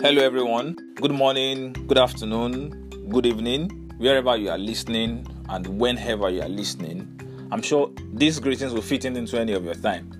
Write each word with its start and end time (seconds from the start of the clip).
Hello, 0.00 0.22
everyone. 0.22 0.76
Good 0.94 1.10
morning, 1.10 1.72
good 1.88 1.98
afternoon, 1.98 2.88
good 3.08 3.26
evening, 3.26 3.92
wherever 3.98 4.36
you 4.36 4.48
are 4.48 4.56
listening 4.56 5.26
and 5.48 5.66
whenever 5.66 6.30
you 6.30 6.40
are 6.40 6.48
listening. 6.48 7.48
I'm 7.50 7.60
sure 7.60 7.90
these 8.12 8.38
greetings 8.38 8.72
will 8.72 8.80
fit 8.80 9.04
into 9.04 9.40
any 9.40 9.54
of 9.54 9.64
your 9.64 9.74
time. 9.74 10.12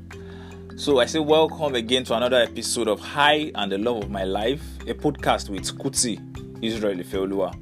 So 0.74 0.98
I 0.98 1.06
say 1.06 1.20
welcome 1.20 1.76
again 1.76 2.02
to 2.06 2.16
another 2.16 2.38
episode 2.42 2.88
of 2.88 2.98
High 2.98 3.52
and 3.54 3.70
the 3.70 3.78
Love 3.78 4.02
of 4.02 4.10
My 4.10 4.24
Life, 4.24 4.62
a 4.88 4.94
podcast 4.94 5.48
with 5.48 5.62
Kuti 5.78 6.18
Israel 6.60 6.96
Ifeoluwa. 6.96 7.56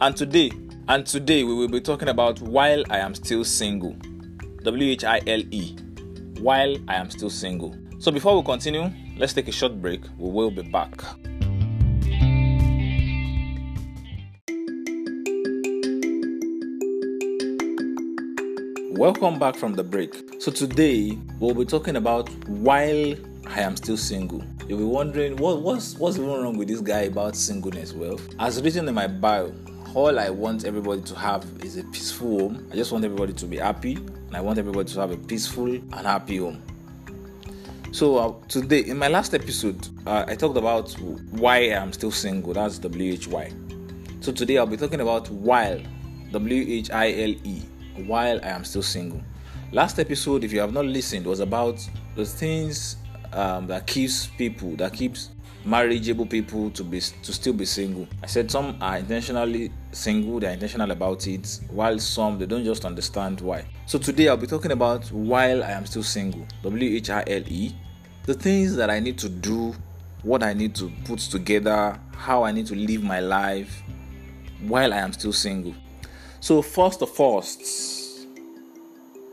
And 0.00 0.16
today, 0.16 0.52
and 0.88 1.04
today 1.06 1.44
we 1.44 1.52
will 1.52 1.68
be 1.68 1.82
talking 1.82 2.08
about 2.08 2.40
While 2.40 2.84
I 2.88 3.00
Am 3.00 3.14
Still 3.14 3.44
Single. 3.44 3.92
W 4.62 4.92
H 4.92 5.04
I 5.04 5.20
L 5.26 5.42
E. 5.50 5.76
While 6.38 6.78
I 6.88 6.94
Am 6.94 7.10
Still 7.10 7.28
Single. 7.28 7.76
So 7.98 8.10
before 8.10 8.34
we 8.34 8.42
continue, 8.46 8.90
let's 9.18 9.34
take 9.34 9.48
a 9.48 9.52
short 9.52 9.82
break. 9.82 10.00
We 10.16 10.30
will 10.30 10.50
be 10.50 10.62
back. 10.62 11.02
Welcome 19.00 19.38
back 19.38 19.56
from 19.56 19.72
the 19.72 19.82
break. 19.82 20.14
So 20.42 20.52
today 20.52 21.16
we'll 21.38 21.54
be 21.54 21.64
talking 21.64 21.96
about 21.96 22.28
while 22.48 23.14
I 23.46 23.60
am 23.62 23.74
still 23.74 23.96
single. 23.96 24.44
You'll 24.68 24.76
be 24.76 24.84
wondering 24.84 25.38
what 25.38 25.62
what's 25.62 25.96
what's 25.96 26.18
even 26.18 26.28
wrong 26.28 26.58
with 26.58 26.68
this 26.68 26.82
guy 26.82 27.04
about 27.04 27.34
singleness? 27.34 27.94
Well, 27.94 28.20
as 28.38 28.60
written 28.60 28.86
in 28.86 28.94
my 28.94 29.06
bio, 29.06 29.54
all 29.94 30.18
I 30.18 30.28
want 30.28 30.66
everybody 30.66 31.00
to 31.00 31.14
have 31.14 31.46
is 31.64 31.78
a 31.78 31.84
peaceful 31.84 32.40
home. 32.40 32.68
I 32.70 32.74
just 32.74 32.92
want 32.92 33.06
everybody 33.06 33.32
to 33.32 33.46
be 33.46 33.56
happy, 33.56 33.94
and 33.94 34.36
I 34.36 34.42
want 34.42 34.58
everybody 34.58 34.92
to 34.92 35.00
have 35.00 35.12
a 35.12 35.16
peaceful 35.16 35.72
and 35.72 35.94
happy 35.94 36.36
home. 36.36 36.62
So 37.92 38.18
uh, 38.18 38.34
today, 38.48 38.80
in 38.80 38.98
my 38.98 39.08
last 39.08 39.32
episode, 39.32 39.88
uh, 40.06 40.26
I 40.28 40.34
talked 40.34 40.58
about 40.58 40.92
why 41.30 41.72
I'm 41.72 41.94
still 41.94 42.12
single. 42.12 42.52
That's 42.52 42.78
W 42.80 43.12
H 43.14 43.28
Y. 43.28 43.50
So 44.20 44.30
today 44.30 44.58
I'll 44.58 44.66
be 44.66 44.76
talking 44.76 45.00
about 45.00 45.30
while 45.30 45.80
W 46.32 46.64
H 46.68 46.90
I 46.90 47.12
L 47.12 47.34
E 47.44 47.59
while 48.06 48.40
I 48.42 48.48
am 48.48 48.64
still 48.64 48.82
single. 48.82 49.20
Last 49.72 49.98
episode, 49.98 50.44
if 50.44 50.52
you 50.52 50.60
have 50.60 50.72
not 50.72 50.84
listened, 50.84 51.26
was 51.26 51.40
about 51.40 51.78
the 52.16 52.24
things 52.24 52.96
um, 53.32 53.66
that 53.68 53.86
keeps 53.86 54.26
people, 54.26 54.74
that 54.76 54.92
keeps 54.92 55.30
marriageable 55.64 56.24
people 56.24 56.70
to 56.70 56.82
be 56.82 57.00
to 57.00 57.32
still 57.32 57.52
be 57.52 57.66
single. 57.66 58.08
I 58.22 58.26
said 58.26 58.50
some 58.50 58.78
are 58.80 58.96
intentionally 58.96 59.70
single, 59.92 60.40
they're 60.40 60.52
intentional 60.52 60.90
about 60.90 61.26
it, 61.26 61.60
while 61.70 61.98
some 61.98 62.38
they 62.38 62.46
don't 62.46 62.64
just 62.64 62.84
understand 62.84 63.40
why. 63.42 63.66
So 63.86 63.98
today 63.98 64.28
I'll 64.28 64.36
be 64.36 64.46
talking 64.46 64.72
about 64.72 65.06
while 65.12 65.62
I 65.62 65.72
am 65.72 65.86
still 65.86 66.02
single. 66.02 66.46
W 66.62 66.96
H 66.96 67.10
I 67.10 67.24
L 67.26 67.42
E. 67.46 67.74
The 68.24 68.34
things 68.34 68.76
that 68.76 68.90
I 68.90 69.00
need 69.00 69.18
to 69.18 69.28
do, 69.28 69.74
what 70.22 70.42
I 70.42 70.52
need 70.52 70.74
to 70.76 70.90
put 71.04 71.18
together, 71.18 71.98
how 72.14 72.42
I 72.42 72.52
need 72.52 72.66
to 72.66 72.74
live 72.74 73.02
my 73.02 73.20
life 73.20 73.82
while 74.66 74.92
I 74.92 74.98
am 74.98 75.12
still 75.12 75.32
single. 75.32 75.74
So, 76.42 76.62
first 76.62 77.02
of 77.02 77.20
all, 77.20 77.44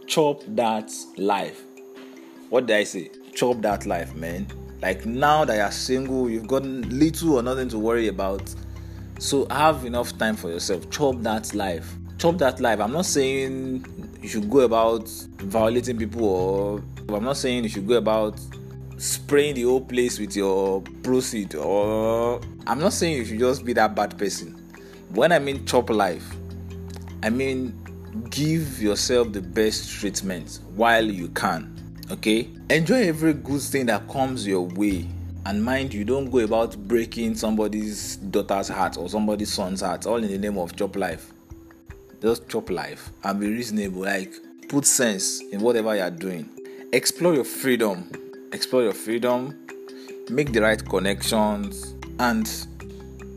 chop 0.08 0.44
that 0.48 0.92
life. 1.16 1.64
What 2.50 2.66
did 2.66 2.76
I 2.76 2.84
say? 2.84 3.12
Chop 3.34 3.62
that 3.62 3.86
life, 3.86 4.14
man. 4.14 4.46
Like 4.82 5.06
now 5.06 5.46
that 5.46 5.56
you're 5.56 5.72
single, 5.72 6.30
you've 6.30 6.48
got 6.48 6.64
little 6.64 7.36
or 7.36 7.44
nothing 7.44 7.70
to 7.70 7.80
worry 7.80 8.10
about. 8.10 8.54
So, 9.20 9.48
have 9.50 9.86
enough 9.86 10.18
time 10.18 10.36
for 10.36 10.50
yourself. 10.50 10.90
Chop 10.90 11.22
that 11.22 11.54
life. 11.54 11.96
Chop 12.18 12.38
that 12.40 12.60
life. 12.60 12.82
I'm 12.82 12.92
not 12.92 13.06
saying 13.06 13.86
you 14.22 14.28
should 14.28 14.50
go 14.50 14.60
about 14.60 15.08
violating 15.38 15.98
people 15.98 16.26
or 16.26 16.84
I'm 17.16 17.24
not 17.24 17.38
saying 17.38 17.64
you 17.64 17.70
should 17.70 17.88
go 17.88 17.96
about 17.96 18.38
spraying 18.98 19.56
the 19.56 19.64
whole 19.64 19.80
place 19.80 20.20
with 20.20 20.36
your 20.36 20.82
proceed 21.04 21.56
or 21.56 22.42
I'm 22.66 22.80
not 22.80 22.92
saying 22.92 23.16
you 23.16 23.26
should 23.26 23.40
just 23.40 23.64
be 23.64 23.72
that 23.74 23.96
bad 23.96 24.18
person. 24.18 24.52
When 25.14 25.32
I 25.32 25.40
mean 25.40 25.66
chop 25.66 25.90
life, 25.90 26.36
I 27.24 27.30
mean, 27.30 27.74
give 28.30 28.82
yourself 28.82 29.34
the 29.34 29.42
best 29.42 30.00
treatment 30.00 30.60
while 30.76 31.06
you 31.06 31.30
can. 31.30 31.74
Okay? 32.12 32.50
Enjoy 32.70 33.08
every 33.08 33.34
good 33.34 33.62
thing 33.62 33.88
that 33.88 34.08
comes 34.08 34.46
your 34.46 34.62
way. 34.62 35.08
And 35.46 35.64
mind 35.64 35.94
you, 35.94 36.04
don't 36.04 36.30
go 36.30 36.40
about 36.40 36.78
breaking 36.88 37.36
somebody's 37.36 38.18
daughter's 38.18 38.68
heart 38.68 38.98
or 38.98 39.08
somebody's 39.10 39.52
son's 39.52 39.82
heart, 39.82 40.06
all 40.06 40.22
in 40.24 40.30
the 40.30 40.38
name 40.38 40.58
of 40.58 40.76
chop 40.76 40.96
life. 40.96 41.32
Just 42.22 42.50
chop 42.50 42.70
life 42.70 43.10
and 43.24 43.40
be 43.40 43.48
reasonable. 43.48 44.02
Like, 44.02 44.34
put 44.68 44.86
sense 44.86 45.42
in 45.42 45.62
whatever 45.62 45.96
you 45.96 46.02
are 46.02 46.12
doing. 46.12 46.50
Explore 46.92 47.36
your 47.36 47.44
freedom. 47.46 48.12
Explore 48.52 48.84
your 48.84 48.94
freedom. 48.94 49.68
Make 50.30 50.52
the 50.52 50.62
right 50.62 50.84
connections. 50.84 51.96
And 52.20 52.48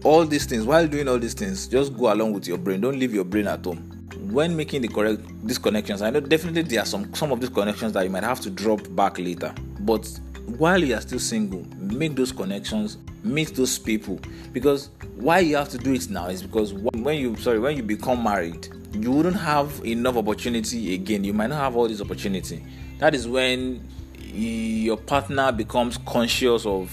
all 0.04 0.24
these 0.24 0.46
things 0.46 0.64
while 0.64 0.86
doing 0.86 1.08
all 1.08 1.18
these 1.18 1.34
things 1.34 1.68
just 1.68 1.96
go 1.96 2.12
along 2.12 2.32
with 2.32 2.46
your 2.46 2.58
brain. 2.58 2.80
Don't 2.80 2.98
leave 2.98 3.14
your 3.14 3.24
brain 3.24 3.46
at 3.46 3.64
home. 3.64 3.86
When 4.30 4.56
making 4.56 4.82
the 4.82 4.88
correct 4.88 5.22
these 5.44 5.58
connections 5.58 6.02
i 6.02 6.10
know 6.10 6.20
definitely 6.20 6.62
there 6.62 6.82
are 6.82 6.86
some 6.86 7.12
some 7.14 7.32
of 7.32 7.40
these 7.40 7.50
connections 7.50 7.92
that 7.94 8.04
you 8.04 8.10
might 8.10 8.22
have 8.22 8.40
to 8.40 8.50
drop 8.50 8.80
back 8.94 9.18
later. 9.18 9.54
But 9.80 10.08
while 10.46 10.82
you 10.82 10.94
are 10.94 11.00
still 11.00 11.18
single 11.18 11.64
make 11.78 12.14
those 12.16 12.32
connections 12.32 12.98
meet 13.24 13.54
those 13.54 13.78
people. 13.78 14.20
Because 14.52 14.90
why 15.16 15.40
you 15.40 15.56
have 15.56 15.68
to 15.70 15.78
do 15.78 15.92
it 15.92 16.08
now 16.08 16.28
is 16.28 16.42
because 16.42 16.72
when 16.72 17.18
you 17.18 17.36
sorry 17.36 17.58
when 17.58 17.76
you 17.76 17.82
become 17.82 18.22
married 18.22 18.68
you 18.92 19.12
wouldn't 19.12 19.36
have 19.36 19.84
enough 19.84 20.16
opportunity 20.16 20.94
again. 20.94 21.24
You 21.24 21.32
might 21.32 21.48
not 21.48 21.60
have 21.60 21.76
all 21.76 21.88
this 21.88 22.00
opportunity. 22.00 22.64
That 22.98 23.14
is 23.14 23.28
when 23.28 23.86
your 24.18 24.96
partner 24.96 25.52
becomes 25.52 25.98
conscious 25.98 26.66
of 26.66 26.92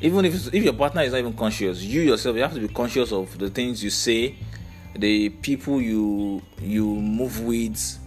even 0.00 0.24
if 0.24 0.54
if 0.54 0.62
your 0.62 0.72
partner 0.72 1.02
is 1.02 1.12
not 1.12 1.18
even 1.18 1.32
conscious 1.32 1.82
you 1.82 2.02
yourself 2.02 2.36
you 2.36 2.42
have 2.42 2.54
to 2.54 2.60
be 2.60 2.68
conscious 2.68 3.12
of 3.12 3.36
the 3.38 3.50
things 3.50 3.82
you 3.82 3.90
say 3.90 4.36
the 4.96 5.28
people 5.28 5.80
you 5.80 6.42
you 6.60 6.84
move 6.86 7.40
with. 7.40 7.98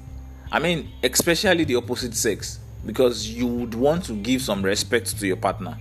I 0.51 0.59
mean 0.59 0.91
especially 1.03 1.63
the 1.63 1.75
opposite 1.75 2.13
sex 2.13 2.59
because 2.85 3.29
you 3.29 3.47
would 3.47 3.75
want 3.75 4.03
to 4.05 4.13
give 4.13 4.41
some 4.41 4.61
respect 4.63 5.17
to 5.19 5.27
your 5.27 5.37
partner. 5.37 5.77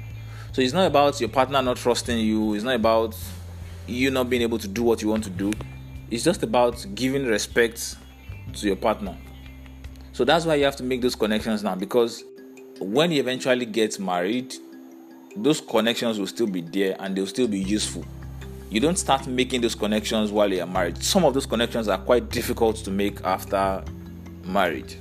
So 0.53 0.63
it's 0.63 0.73
not 0.73 0.87
about 0.87 1.21
your 1.21 1.29
partner 1.29 1.63
not 1.63 1.77
trusting 1.77 2.19
you 2.19 2.55
it's 2.55 2.65
not 2.65 2.75
about 2.77 3.17
you 3.87 4.11
not 4.11 4.31
being 4.31 4.43
able 4.43 4.59
to 4.59 4.69
do 4.69 4.83
what 4.83 5.03
you 5.03 5.09
want 5.09 5.25
to 5.25 5.31
do. 5.31 5.53
It's 6.11 6.25
just 6.25 6.43
about 6.43 6.85
giving 6.95 7.27
respect 7.27 7.97
to 8.55 8.67
your 8.67 8.77
partner. 8.77 9.17
So 10.13 10.25
that's 10.25 10.45
why 10.45 10.57
you 10.57 10.65
have 10.65 10.77
to 10.77 10.83
make 10.83 11.01
those 11.01 11.15
connections 11.15 11.63
now 11.63 11.75
because 11.75 12.25
when 12.81 13.11
you 13.11 13.21
eventually 13.21 13.67
get 13.67 13.99
married 13.99 14.55
those 15.37 15.61
connections 15.61 16.19
will 16.19 16.27
still 16.27 16.47
be 16.47 16.61
there 16.61 16.97
and 16.99 17.17
they'll 17.17 17.27
still 17.27 17.49
be 17.49 17.59
useful. 17.59 18.05
You 18.71 18.81
don't 18.81 18.99
start 18.99 19.27
making 19.27 19.63
those 19.63 19.75
connections 19.75 20.31
while 20.31 20.53
you're 20.53 20.67
married. 20.67 21.03
Some 21.03 21.25
of 21.25 21.35
those 21.35 21.47
connections 21.47 21.89
are 21.89 21.99
quite 21.99 22.31
difficult 22.31 22.77
to 22.77 22.91
make 22.91 23.21
after 23.23 23.85
marriage. 24.45 24.99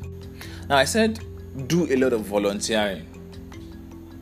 Now, 0.68 0.78
I 0.78 0.86
said 0.86 1.20
do 1.68 1.92
a 1.92 1.96
lot 1.96 2.14
of 2.14 2.22
volunteering. 2.22 3.06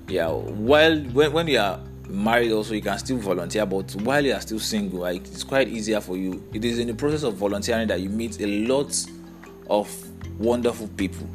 Yeah, 0.07 0.29
while 0.29 0.97
when, 1.00 1.34
when 1.34 1.47
you 1.47 1.59
are 1.59 1.81
married, 2.09 2.51
also 2.51 2.74
you 2.74 2.81
can 2.81 2.97
still 2.97 3.18
volunteer, 3.18 3.66
but 3.66 3.94
while 3.95 4.25
you 4.25 4.34
are 4.34 4.39
still 4.41 4.59
single, 4.59 5.00
like, 5.00 5.22
it's 5.28 5.44
quite 5.44 5.68
easier 5.68 6.00
for 6.00 6.16
you. 6.16 6.41
It 6.53 6.63
is 6.63 6.79
in 6.79 6.88
the 6.88 6.94
process 6.94 7.24
of 7.24 7.35
volunteering 7.35 7.88
that 7.89 8.00
you 8.00 8.09
meet 8.09 8.39
a 8.41 8.47
lot 8.47 8.95
of 9.69 9.89
wonderful 10.39 10.88
people 10.89 11.28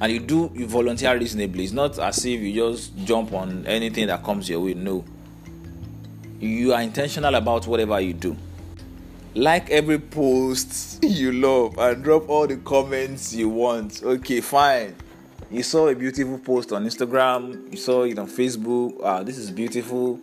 and 0.00 0.12
you 0.12 0.18
do 0.18 0.50
you 0.54 0.66
volunteer 0.66 1.16
reasonably. 1.16 1.64
It's 1.64 1.72
not 1.72 1.98
as 1.98 2.24
if 2.24 2.40
you 2.40 2.54
just 2.54 2.96
jump 3.04 3.32
on 3.32 3.66
anything 3.66 4.06
that 4.06 4.24
comes 4.24 4.48
your 4.48 4.60
way. 4.60 4.74
No. 4.74 5.04
You 6.40 6.72
are 6.72 6.80
intentional 6.80 7.34
about 7.34 7.66
whatever 7.66 8.00
you 8.00 8.14
do. 8.14 8.36
Like 9.34 9.68
every 9.70 9.98
post 9.98 11.04
you 11.04 11.32
love 11.32 11.76
and 11.78 12.02
drop 12.02 12.28
all 12.30 12.46
the 12.46 12.56
comments 12.56 13.34
you 13.34 13.50
want. 13.50 14.02
Okay 14.02 14.40
fine. 14.40 14.96
You 15.50 15.62
saw 15.62 15.88
a 15.88 15.94
beautiful 15.94 16.38
post 16.38 16.72
on 16.72 16.86
instagram. 16.86 17.70
You 17.70 17.76
saw 17.76 18.04
it 18.04 18.18
on 18.18 18.26
facebook. 18.26 18.98
Ah 19.04 19.22
this 19.22 19.36
is 19.36 19.50
beautiful. 19.50 20.18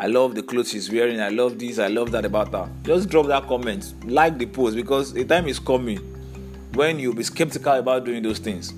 I 0.00 0.06
love 0.06 0.36
the 0.36 0.42
clothes 0.42 0.70
she's 0.70 0.90
wearing. 0.90 1.20
I 1.20 1.28
love 1.28 1.58
this. 1.58 1.78
I 1.78 1.88
love 1.88 2.12
that 2.12 2.24
about 2.24 2.52
her. 2.52 2.70
Just 2.84 3.10
drop 3.10 3.26
that 3.26 3.46
comment. 3.46 3.92
Like 4.06 4.38
the 4.38 4.46
post 4.46 4.74
because 4.74 5.12
the 5.12 5.24
time 5.24 5.48
is 5.48 5.58
coming 5.58 5.98
when 6.72 6.98
you'll 6.98 7.14
be 7.14 7.24
skeptical 7.24 7.74
about 7.74 8.04
doing 8.06 8.22
those 8.22 8.38
things 8.38 8.72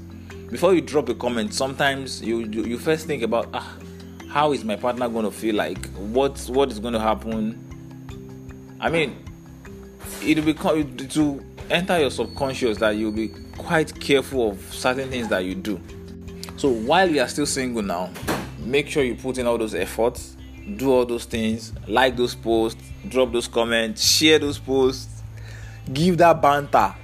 before 0.51 0.75
you 0.75 0.81
drop 0.81 1.09
a 1.09 1.15
comment 1.15 1.55
sometimes 1.55 2.21
you 2.23 2.41
you 2.47 2.79
first 2.79 3.07
think 3.07 3.23
about 3.23 3.49
ah 3.55 3.77
how 4.31 4.53
is 4.53 4.63
my 4.65 4.77
partner 4.77 5.09
going 5.09 5.25
to 5.25 5.31
feel 5.31 5.57
like? 5.57 5.91
What 5.95 6.39
what 6.51 6.71
is 6.71 6.79
going 6.79 6.95
to 6.95 7.01
happen? 7.01 7.59
I 8.81 8.89
mean 8.89 9.25
it'll 10.25 10.45
become 10.45 10.97
to 10.97 11.45
enter 11.69 11.99
your 11.99 12.11
subconscious 12.11 12.79
that 12.79 12.91
you'll 12.91 13.13
be 13.13 13.29
quite 13.59 13.99
careful 14.01 14.51
of 14.51 14.61
certain 14.73 15.11
things 15.11 15.29
that 15.29 15.45
you 15.45 15.55
do. 15.55 15.81
So 16.57 16.69
while 16.69 17.11
you 17.11 17.21
are 17.21 17.29
still 17.29 17.47
single 17.47 17.83
now 17.83 18.11
make 18.59 18.89
sure 18.89 19.03
you 19.03 19.17
put 19.17 19.39
in 19.39 19.47
all 19.47 19.59
those 19.59 19.75
efforts 19.75 20.37
do 20.77 20.93
all 20.93 21.05
those 21.07 21.25
things 21.25 21.73
like 21.89 22.17
those 22.17 22.35
posts 22.35 22.81
drop 23.09 23.33
those 23.33 23.49
comments 23.49 24.05
share 24.05 24.39
those 24.39 24.59
posts 24.59 25.23
give 25.93 26.19
that 26.19 26.41
banter 26.43 26.95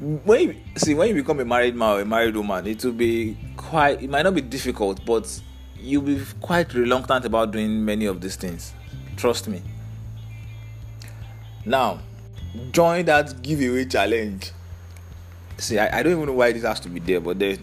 when 0.00 0.40
you 0.40 0.56
see 0.76 0.94
when 0.94 1.08
you 1.08 1.14
become 1.14 1.40
a 1.40 1.44
married 1.44 1.74
man 1.74 1.96
or 1.96 2.00
a 2.00 2.04
married 2.04 2.36
woman, 2.36 2.66
it 2.66 2.84
will 2.84 2.92
be 2.92 3.36
quite. 3.56 4.02
It 4.02 4.10
might 4.10 4.22
not 4.22 4.34
be 4.34 4.40
difficult, 4.40 5.04
but 5.04 5.40
you'll 5.78 6.02
be 6.02 6.22
quite 6.40 6.74
reluctant 6.74 7.24
about 7.24 7.52
doing 7.52 7.84
many 7.84 8.06
of 8.06 8.20
these 8.20 8.36
things. 8.36 8.72
Trust 9.16 9.48
me. 9.48 9.62
Now, 11.64 12.00
join 12.72 13.04
that 13.06 13.40
giveaway 13.42 13.84
challenge. 13.84 14.52
See, 15.58 15.78
I, 15.78 16.00
I 16.00 16.02
don't 16.02 16.12
even 16.12 16.26
know 16.26 16.32
why 16.32 16.52
this 16.52 16.64
has 16.64 16.80
to 16.80 16.88
be 16.88 17.00
there, 17.00 17.20
but 17.20 17.38
there 17.38 17.56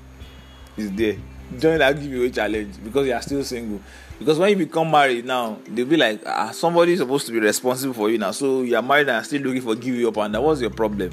is 0.77 0.91
there. 0.93 1.17
Join 1.59 1.79
that 1.79 1.99
giveaway 1.99 2.29
challenge 2.29 2.75
because 2.83 3.07
you 3.07 3.13
are 3.13 3.21
still 3.21 3.43
single. 3.43 3.81
Because 4.17 4.39
when 4.39 4.51
you 4.51 4.55
become 4.55 4.89
married 4.89 5.25
now, 5.25 5.57
they'll 5.67 5.85
be 5.85 5.97
like, 5.97 6.21
ah, 6.25 6.51
somebody 6.51 6.93
is 6.93 6.99
supposed 6.99 7.25
to 7.25 7.33
be 7.33 7.39
responsible 7.39 7.93
for 7.93 8.09
you 8.09 8.17
now. 8.17 8.31
So 8.31 8.61
you 8.61 8.75
are 8.75 8.81
married 8.81 9.09
and 9.09 9.25
still 9.25 9.41
looking 9.41 9.61
for 9.61 9.75
giveaway 9.75 10.07
up 10.07 10.17
and 10.17 10.35
that 10.35 10.41
was 10.41 10.61
your 10.61 10.69
problem. 10.69 11.11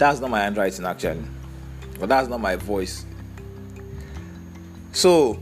That's 0.00 0.18
not 0.18 0.30
my 0.30 0.40
handwriting 0.40 0.86
actually. 0.86 1.22
But 1.98 2.08
that's 2.08 2.26
not 2.26 2.40
my 2.40 2.56
voice. 2.56 3.04
So 4.92 5.38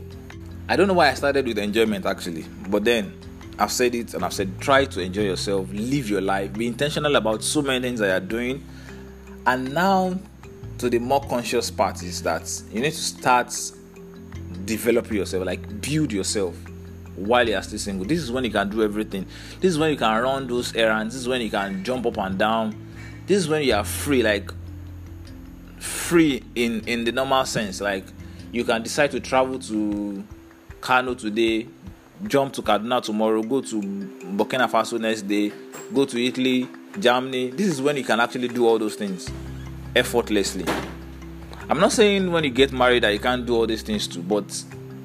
I 0.67 0.75
don't 0.75 0.89
know 0.89 0.95
why 0.95 1.09
I 1.09 1.13
started 1.13 1.47
with 1.47 1.57
enjoyment 1.57 2.05
actually. 2.05 2.45
But 2.67 2.83
then 2.83 3.17
I've 3.57 3.71
said 3.71 3.95
it 3.95 4.13
and 4.13 4.25
I've 4.25 4.33
said 4.33 4.59
try 4.59 4.83
to 4.83 4.99
enjoy 4.99 5.21
yourself, 5.21 5.69
live 5.71 6.09
your 6.09 6.19
life, 6.19 6.51
be 6.51 6.67
intentional 6.67 7.15
about 7.15 7.41
so 7.41 7.61
many 7.61 7.87
things 7.87 8.01
that 8.01 8.07
you're 8.07 8.27
doing. 8.27 8.65
And 9.47 9.73
now 9.73 10.19
to 10.79 10.89
the 10.89 10.99
more 10.99 11.21
conscious 11.21 11.71
part 11.71 12.03
is 12.03 12.21
that 12.23 12.61
you 12.69 12.81
need 12.81 12.91
to 12.91 12.97
start 12.97 13.55
developing 14.65 15.15
yourself, 15.15 15.45
like 15.45 15.81
build 15.81 16.11
yourself 16.11 16.53
while 17.15 17.47
you 17.47 17.55
are 17.55 17.63
still 17.63 17.79
single. 17.79 18.05
This 18.05 18.19
is 18.19 18.29
when 18.29 18.43
you 18.43 18.51
can 18.51 18.69
do 18.69 18.83
everything. 18.83 19.25
This 19.61 19.71
is 19.71 19.79
when 19.79 19.91
you 19.91 19.97
can 19.97 20.21
run 20.21 20.47
those 20.47 20.75
errands. 20.75 21.13
This 21.13 21.21
is 21.21 21.29
when 21.29 21.39
you 21.39 21.49
can 21.49 21.81
jump 21.81 22.05
up 22.05 22.17
and 22.17 22.37
down. 22.37 22.88
This 23.29 23.37
is 23.43 23.47
when 23.47 23.61
you 23.61 23.75
are 23.75 23.83
free, 23.83 24.23
like 24.23 24.51
free 25.77 26.41
in 26.55 26.81
in 26.87 27.03
the 27.03 27.11
normal 27.11 27.45
sense. 27.45 27.79
Like 27.79 28.03
you 28.51 28.63
can 28.63 28.81
decide 28.81 29.11
to 29.11 29.19
travel 29.19 29.59
to 29.59 30.23
Kano 30.81 31.13
today, 31.13 31.67
jump 32.25 32.53
to 32.53 32.63
Kaduna 32.63 33.03
tomorrow, 33.03 33.43
go 33.43 33.61
to 33.61 33.81
Burkina 33.81 34.67
Faso 34.67 34.99
next 34.99 35.27
day, 35.27 35.51
go 35.93 36.05
to 36.05 36.19
Italy, 36.19 36.67
Germany. 36.99 37.51
This 37.51 37.67
is 37.67 37.83
when 37.83 37.97
you 37.97 38.03
can 38.03 38.19
actually 38.19 38.47
do 38.47 38.65
all 38.65 38.79
those 38.79 38.95
things 38.95 39.29
effortlessly. 39.95 40.65
I'm 41.69 41.79
not 41.79 41.91
saying 41.91 42.31
when 42.31 42.43
you 42.45 42.49
get 42.49 42.71
married 42.71 43.03
that 43.03 43.13
you 43.13 43.19
can't 43.19 43.45
do 43.45 43.57
all 43.57 43.67
these 43.67 43.83
things 43.83 44.07
too, 44.07 44.23
but 44.23 44.63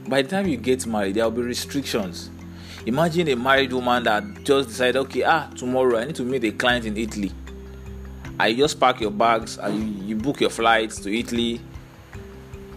by 0.08 0.22
the 0.22 0.30
time 0.30 0.46
you 0.46 0.56
get 0.56 0.86
married, 0.86 1.16
there 1.16 1.24
will 1.24 1.30
be 1.30 1.42
restrictions. 1.42 2.30
Imagine 2.86 3.28
a 3.28 3.36
married 3.36 3.74
woman 3.74 4.02
that 4.04 4.24
just 4.44 4.70
decided, 4.70 4.96
okay, 4.96 5.24
ah, 5.24 5.50
tomorrow 5.54 5.98
I 5.98 6.06
need 6.06 6.14
to 6.14 6.22
meet 6.22 6.42
a 6.44 6.52
client 6.52 6.86
in 6.86 6.96
Italy. 6.96 7.30
I 8.38 8.52
just 8.52 8.80
pack 8.80 9.00
your 9.00 9.10
bags 9.10 9.58
and 9.58 9.98
you, 9.98 10.04
you 10.08 10.16
book 10.16 10.40
your 10.40 10.50
flights 10.50 10.98
to 11.00 11.16
Italy. 11.16 11.60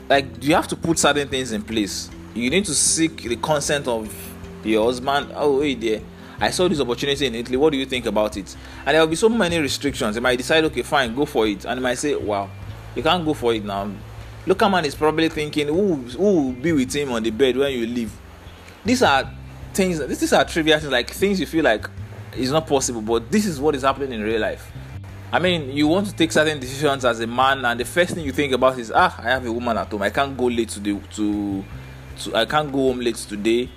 Like, 0.08 0.44
you 0.44 0.54
have 0.56 0.68
to 0.70 0.76
put 0.76 1.00
certain 1.00 1.28
things 1.28 1.52
in 1.52 1.64
place. 1.64 2.10
You 2.34 2.50
need 2.50 2.66
to 2.66 2.76
seek 2.76 3.24
the 3.24 3.36
consent 3.38 3.88
of 3.88 4.14
your 4.64 4.86
husband. 4.86 5.32
Oh, 5.36 5.60
wait 5.60 5.82
there. 5.82 6.02
I 6.40 6.52
saw 6.52 6.68
this 6.68 6.80
opportunity 6.80 7.26
in 7.26 7.34
Italy. 7.34 7.58
What 7.58 7.72
do 7.72 7.78
you 7.78 7.86
think 7.86 8.06
about 8.06 8.38
it? 8.38 8.56
And 8.86 8.94
there 8.94 9.02
will 9.02 9.08
be 9.08 9.16
so 9.16 9.30
many 9.30 9.58
restrictions. 9.58 10.16
They 10.16 10.22
might 10.22 10.36
decide, 10.36 10.64
okay, 10.66 10.84
fine, 10.84 11.16
go 11.16 11.26
for 11.26 11.48
it. 11.48 11.66
And 11.66 11.80
they 11.80 11.84
might 11.84 11.98
say, 11.98 12.16
wow, 12.16 12.50
you 12.96 13.02
can't 13.02 13.26
go 13.26 13.34
for 13.34 13.54
it 13.54 13.66
now. 13.66 13.92
Local 14.46 14.70
man 14.70 14.86
is 14.86 14.94
probably 14.94 15.30
thinking, 15.30 15.68
who, 15.68 15.96
who 15.96 16.24
will 16.24 16.52
be 16.54 16.72
with 16.72 16.94
him 16.94 17.12
on 17.12 17.24
the 17.24 17.32
bed 17.32 17.58
when 17.58 17.72
you 17.74 17.88
leave? 17.88 18.16
These 18.86 19.02
are 19.02 19.30
things, 19.74 20.00
these 20.06 20.32
are 20.32 20.46
trivial 20.46 20.80
things, 20.80 20.92
like 20.92 21.10
things 21.10 21.40
you 21.40 21.48
feel 21.48 21.66
like 21.66 21.90
is 22.36 22.52
not 22.52 22.68
possible, 22.68 23.02
but 23.02 23.30
this 23.32 23.46
is 23.46 23.60
what 23.60 23.76
is 23.76 23.82
happening 23.82 24.14
in 24.14 24.22
real 24.22 24.40
life. 24.40 24.72
I 25.30 25.40
mean, 25.40 25.72
you 25.72 25.88
want 25.88 26.08
to 26.08 26.16
take 26.16 26.32
certain 26.32 26.58
decisions 26.58 27.04
as 27.04 27.20
a 27.20 27.28
man, 27.28 27.66
and 27.66 27.78
the 27.78 27.84
first 27.84 28.14
thing 28.14 28.24
you 28.24 28.32
think 28.32 28.54
about 28.54 28.80
is, 28.80 28.94
ah, 28.96 29.14
I 29.20 29.24
have 29.32 29.46
a 29.46 29.52
woman 29.52 29.78
at 29.78 29.88
home. 29.88 30.02
I 30.02 30.10
can't 30.10 30.38
go 30.38 30.46
late 30.46 30.70
today. 30.70 30.98
To, 31.16 31.66
to 32.20 32.36
I 32.36 32.46
can't 32.46 32.72
go 32.72 32.78
home 32.78 33.02
late 33.02 33.18
today. 33.18 33.70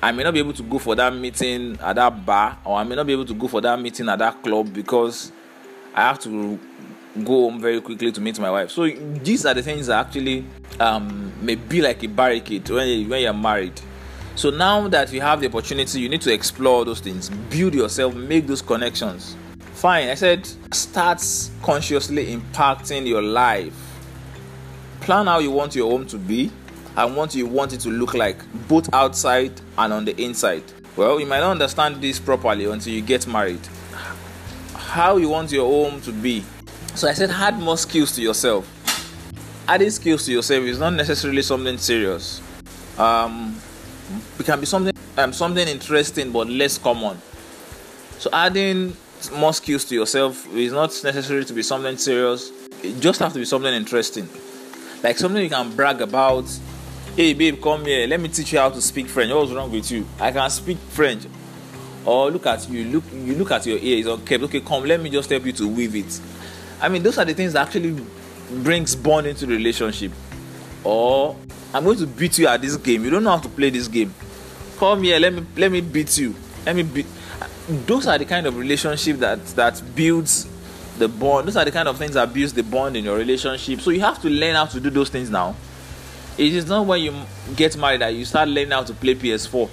I 0.00 0.12
may 0.12 0.22
not 0.22 0.32
be 0.32 0.38
able 0.38 0.52
to 0.52 0.62
go 0.62 0.78
for 0.78 0.94
that 0.94 1.12
meeting 1.12 1.76
at 1.80 1.96
that 1.96 2.24
bar, 2.24 2.58
or 2.64 2.76
I 2.78 2.84
may 2.84 2.94
not 2.94 3.06
be 3.06 3.12
able 3.14 3.24
to 3.24 3.34
go 3.34 3.48
for 3.48 3.60
that 3.60 3.80
meeting 3.80 4.08
at 4.08 4.20
that 4.20 4.42
club 4.44 4.72
because 4.72 5.32
I 5.92 6.02
have 6.02 6.20
to 6.20 6.58
go 7.24 7.50
home 7.50 7.60
very 7.60 7.80
quickly 7.80 8.12
to 8.12 8.20
meet 8.20 8.38
my 8.38 8.50
wife. 8.50 8.70
So 8.70 8.88
these 8.88 9.44
are 9.44 9.54
the 9.54 9.62
things 9.62 9.88
that 9.88 10.06
actually 10.06 10.44
um, 10.78 11.32
may 11.44 11.56
be 11.56 11.82
like 11.82 12.02
a 12.04 12.08
barricade 12.08 12.68
when 12.70 12.88
you, 12.88 13.08
when 13.08 13.22
you're 13.22 13.34
married. 13.34 13.80
So 14.36 14.50
now 14.50 14.86
that 14.88 15.12
you 15.12 15.20
have 15.20 15.40
the 15.40 15.48
opportunity, 15.48 16.00
you 16.00 16.08
need 16.08 16.22
to 16.22 16.32
explore 16.32 16.84
those 16.84 17.00
things, 17.00 17.28
build 17.28 17.74
yourself, 17.74 18.14
make 18.14 18.46
those 18.46 18.62
connections. 18.62 19.36
Fine, 19.82 20.10
I 20.10 20.14
said 20.14 20.46
start 20.72 21.20
consciously 21.60 22.36
impacting 22.36 23.04
your 23.04 23.20
life. 23.20 23.74
Plan 25.00 25.26
how 25.26 25.40
you 25.40 25.50
want 25.50 25.74
your 25.74 25.90
home 25.90 26.06
to 26.06 26.18
be 26.18 26.52
and 26.96 27.16
what 27.16 27.34
you 27.34 27.46
want 27.46 27.72
it 27.72 27.80
to 27.80 27.88
look 27.88 28.14
like, 28.14 28.38
both 28.68 28.88
outside 28.94 29.50
and 29.76 29.92
on 29.92 30.04
the 30.04 30.16
inside. 30.22 30.62
Well, 30.94 31.18
you 31.18 31.26
might 31.26 31.40
not 31.40 31.50
understand 31.50 32.00
this 32.00 32.20
properly 32.20 32.66
until 32.66 32.92
you 32.92 33.02
get 33.02 33.26
married. 33.26 33.58
How 34.72 35.16
you 35.16 35.28
want 35.28 35.50
your 35.50 35.68
home 35.68 36.00
to 36.02 36.12
be 36.12 36.44
so 36.94 37.08
I 37.08 37.12
said, 37.14 37.30
add 37.30 37.58
more 37.58 37.76
skills 37.76 38.14
to 38.14 38.22
yourself. 38.22 38.64
Adding 39.66 39.90
skills 39.90 40.26
to 40.26 40.32
yourself 40.32 40.62
is 40.62 40.78
not 40.78 40.92
necessarily 40.92 41.42
something 41.42 41.76
serious. 41.76 42.40
Um, 42.96 43.60
it 44.38 44.46
can 44.46 44.60
be 44.60 44.66
something 44.66 44.94
um, 45.18 45.32
something 45.32 45.66
interesting 45.66 46.30
but 46.30 46.48
less 46.48 46.78
common. 46.78 47.20
So 48.20 48.30
adding 48.32 48.96
more 49.30 49.52
skills 49.52 49.84
to 49.84 49.94
yourself 49.94 50.46
It's 50.52 50.72
not 50.72 50.88
necessary 51.04 51.44
to 51.44 51.52
be 51.52 51.62
something 51.62 51.96
serious. 51.96 52.50
It 52.82 53.00
just 53.00 53.20
have 53.20 53.32
to 53.34 53.38
be 53.38 53.44
something 53.44 53.72
interesting, 53.72 54.28
like 55.02 55.18
something 55.18 55.42
you 55.42 55.50
can 55.50 55.74
brag 55.76 56.00
about. 56.00 56.44
Hey 57.14 57.34
babe, 57.34 57.62
come 57.62 57.84
here. 57.84 58.06
Let 58.06 58.20
me 58.20 58.28
teach 58.28 58.52
you 58.52 58.58
how 58.58 58.70
to 58.70 58.80
speak 58.80 59.06
French. 59.06 59.32
What's 59.32 59.52
wrong 59.52 59.70
with 59.70 59.90
you? 59.90 60.06
I 60.18 60.32
can 60.32 60.50
speak 60.50 60.78
French. 60.78 61.24
Or 62.04 62.30
look 62.30 62.46
at 62.46 62.68
you. 62.68 62.84
Look 62.86 63.04
you 63.12 63.34
look 63.36 63.52
at 63.52 63.66
your 63.66 63.78
ear. 63.78 63.98
It's 63.98 64.28
kept. 64.28 64.42
Okay, 64.44 64.60
come. 64.60 64.84
Let 64.84 65.00
me 65.00 65.10
just 65.10 65.30
help 65.30 65.44
you 65.46 65.52
to 65.52 65.68
weave 65.68 65.94
it 65.94 66.20
I 66.82 66.88
mean, 66.88 67.04
those 67.04 67.16
are 67.16 67.24
the 67.24 67.32
things 67.32 67.52
that 67.52 67.68
actually 67.68 68.04
brings 68.50 68.96
bond 68.96 69.28
into 69.28 69.46
the 69.46 69.54
relationship. 69.54 70.10
Or 70.82 71.36
I'm 71.72 71.84
going 71.84 71.98
to 71.98 72.08
beat 72.08 72.38
you 72.38 72.48
at 72.48 72.60
this 72.60 72.76
game. 72.76 73.04
You 73.04 73.10
don't 73.10 73.22
know 73.22 73.30
how 73.30 73.38
to 73.38 73.48
play 73.48 73.70
this 73.70 73.86
game. 73.86 74.12
Come 74.78 75.04
here. 75.04 75.20
Let 75.20 75.32
me 75.32 75.46
let 75.56 75.70
me 75.70 75.80
beat 75.80 76.18
you. 76.18 76.34
Let 76.66 76.74
me 76.74 76.82
beat. 76.82 77.06
Those 77.68 78.06
are 78.06 78.18
the 78.18 78.24
kind 78.24 78.46
of 78.46 78.56
relationship 78.56 79.18
that 79.18 79.44
that 79.56 79.82
builds 79.94 80.48
the 80.98 81.08
bond. 81.08 81.46
Those 81.46 81.56
are 81.56 81.64
the 81.64 81.70
kind 81.70 81.88
of 81.88 81.96
things 81.96 82.14
that 82.14 82.32
builds 82.32 82.52
the 82.52 82.62
bond 82.62 82.96
in 82.96 83.04
your 83.04 83.16
relationship. 83.16 83.80
So 83.80 83.90
you 83.90 84.00
have 84.00 84.20
to 84.22 84.28
learn 84.28 84.54
how 84.54 84.66
to 84.66 84.80
do 84.80 84.90
those 84.90 85.08
things 85.08 85.30
now. 85.30 85.54
It 86.38 86.54
is 86.54 86.66
not 86.66 86.86
when 86.86 87.00
you 87.02 87.14
get 87.56 87.76
married 87.76 88.00
that 88.00 88.14
you 88.14 88.24
start 88.24 88.48
learning 88.48 88.72
how 88.72 88.84
to 88.84 88.94
play 88.94 89.14
PS4 89.14 89.68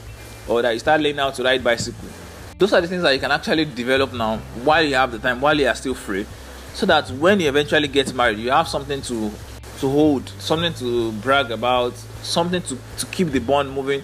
or 0.48 0.62
that 0.62 0.72
you 0.72 0.80
start 0.80 1.02
learning 1.02 1.18
how 1.18 1.32
to 1.32 1.44
ride 1.44 1.63
bicycle. 1.63 2.10
Those 2.58 2.74
are 2.74 2.82
the 2.82 2.88
things 2.88 3.02
that 3.04 3.13
you 3.13 3.20
can 3.20 3.32
actually 3.32 3.66
develop 3.66 4.13
now 4.13 4.38
while 4.63 4.84
you 4.84 4.96
have 4.96 5.12
the 5.12 5.20
time, 5.20 5.40
while 5.40 5.58
you 5.58 5.68
are 5.68 5.75
still 5.75 5.96
free 5.96 6.25
so 6.74 6.86
that 6.86 7.10
when 7.12 7.40
you 7.40 7.50
eventually 7.50 7.88
get 7.88 8.13
married 8.13 8.38
you 8.38 8.50
have 8.52 8.68
something 8.68 9.02
to 9.02 9.32
to 9.80 9.90
hold 9.90 10.28
something 10.40 10.74
to 10.74 11.12
brag 11.13 11.52
about 11.52 11.94
something 12.22 12.62
to, 12.62 12.78
to 12.98 13.06
keep 13.08 13.30
the 13.30 13.40
bond 13.40 13.70
moving 13.72 14.02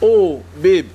oh 0.00 0.42
babe 0.60 0.88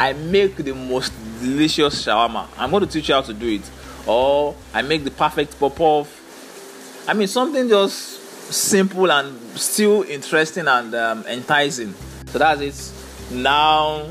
i 0.00 0.12
make 0.14 0.56
the 0.56 0.72
most 0.74 1.12
delicious 1.40 2.04
shawarma. 2.06 2.48
I'm 2.58 2.70
going 2.70 2.84
to 2.84 2.90
teach 2.90 3.08
you 3.08 3.14
how 3.14 3.20
to 3.22 3.32
do 3.34 3.46
it. 3.48 3.70
Or 4.06 4.56
i 4.74 4.82
make 4.82 5.04
the 5.04 5.10
perfect 5.10 5.58
pop 5.60 5.78
off 5.80 7.04
i 7.08 7.12
mean 7.14 7.28
something 7.28 7.68
just 7.68 8.20
simple 8.52 9.10
and 9.12 9.38
still 9.58 10.02
interesting 10.02 10.66
and 10.66 10.94
um, 10.94 11.24
enticing. 11.26 11.94
So 12.26 12.38
that's 12.38 12.60
it. 12.60 13.34
Now 13.36 14.10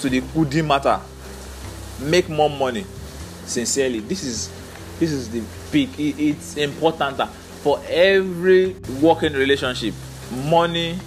to 0.00 0.08
the 0.08 0.20
goody 0.20 0.62
matter. 0.62 1.00
Make 2.00 2.28
more 2.28 2.50
money. 2.50 2.84
Sincerely 3.44 4.00
this 4.00 4.24
is 4.24 4.50
this 4.98 5.12
is 5.12 5.30
the 5.30 5.42
big 5.70 5.88
it's 5.98 6.56
important 6.56 7.20
for 7.62 7.80
every 7.88 8.74
working 9.00 9.32
relationship 9.34 9.94
money 10.44 10.98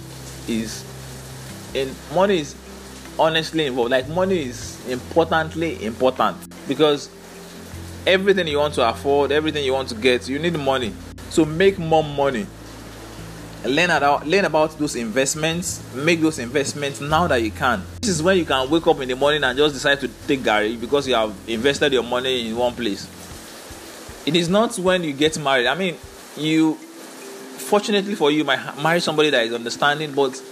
is 0.48 0.84
in 1.74 1.94
money 2.14 2.40
is 2.40 2.54
honestly 3.20 3.66
involved 3.66 3.90
like 3.90 4.08
money 4.08 4.46
is 4.46 4.84
importantly 4.88 5.84
important 5.84 6.36
because 6.66 7.10
everything 8.06 8.48
you 8.48 8.58
want 8.58 8.72
to 8.72 8.88
afford 8.88 9.30
everything 9.30 9.62
you 9.62 9.74
want 9.74 9.88
to 9.88 9.94
get 9.94 10.28
you 10.28 10.38
need 10.38 10.58
money. 10.58 10.92
So 11.28 11.44
make 11.44 11.78
more 11.78 12.02
money. 12.02 12.46
Learn 13.64 13.90
about 13.90 14.26
learn 14.26 14.46
about 14.46 14.76
those 14.78 14.96
investments. 14.96 15.82
Make 15.94 16.20
those 16.20 16.38
investments 16.38 17.00
now 17.00 17.26
that 17.26 17.42
you 17.42 17.50
can. 17.50 17.82
This 18.00 18.10
is 18.10 18.22
when 18.22 18.38
you 18.38 18.46
can 18.46 18.68
wake 18.70 18.86
up 18.86 19.00
in 19.00 19.08
the 19.08 19.16
morning 19.16 19.44
and 19.44 19.56
just 19.56 19.74
decide 19.74 20.00
to 20.00 20.08
take 20.26 20.40
garri 20.40 20.80
because 20.80 21.06
you 21.06 21.14
have 21.14 21.34
invested 21.46 21.92
your 21.92 22.02
money 22.02 22.48
in 22.48 22.56
one 22.56 22.74
place. 22.74 23.06
It 24.24 24.34
is 24.34 24.48
not 24.48 24.78
when 24.78 25.04
you 25.04 25.12
get 25.12 25.38
married. 25.38 25.66
I 25.66 25.74
mean, 25.74 25.96
you 26.36 26.74
fortunately 26.74 28.14
for 28.14 28.30
you 28.30 28.44
might 28.44 28.82
marry 28.82 29.00
somebody 29.00 29.30
that 29.30 29.44
is 29.44 29.52
understanding, 29.52 30.12
but 30.12 30.42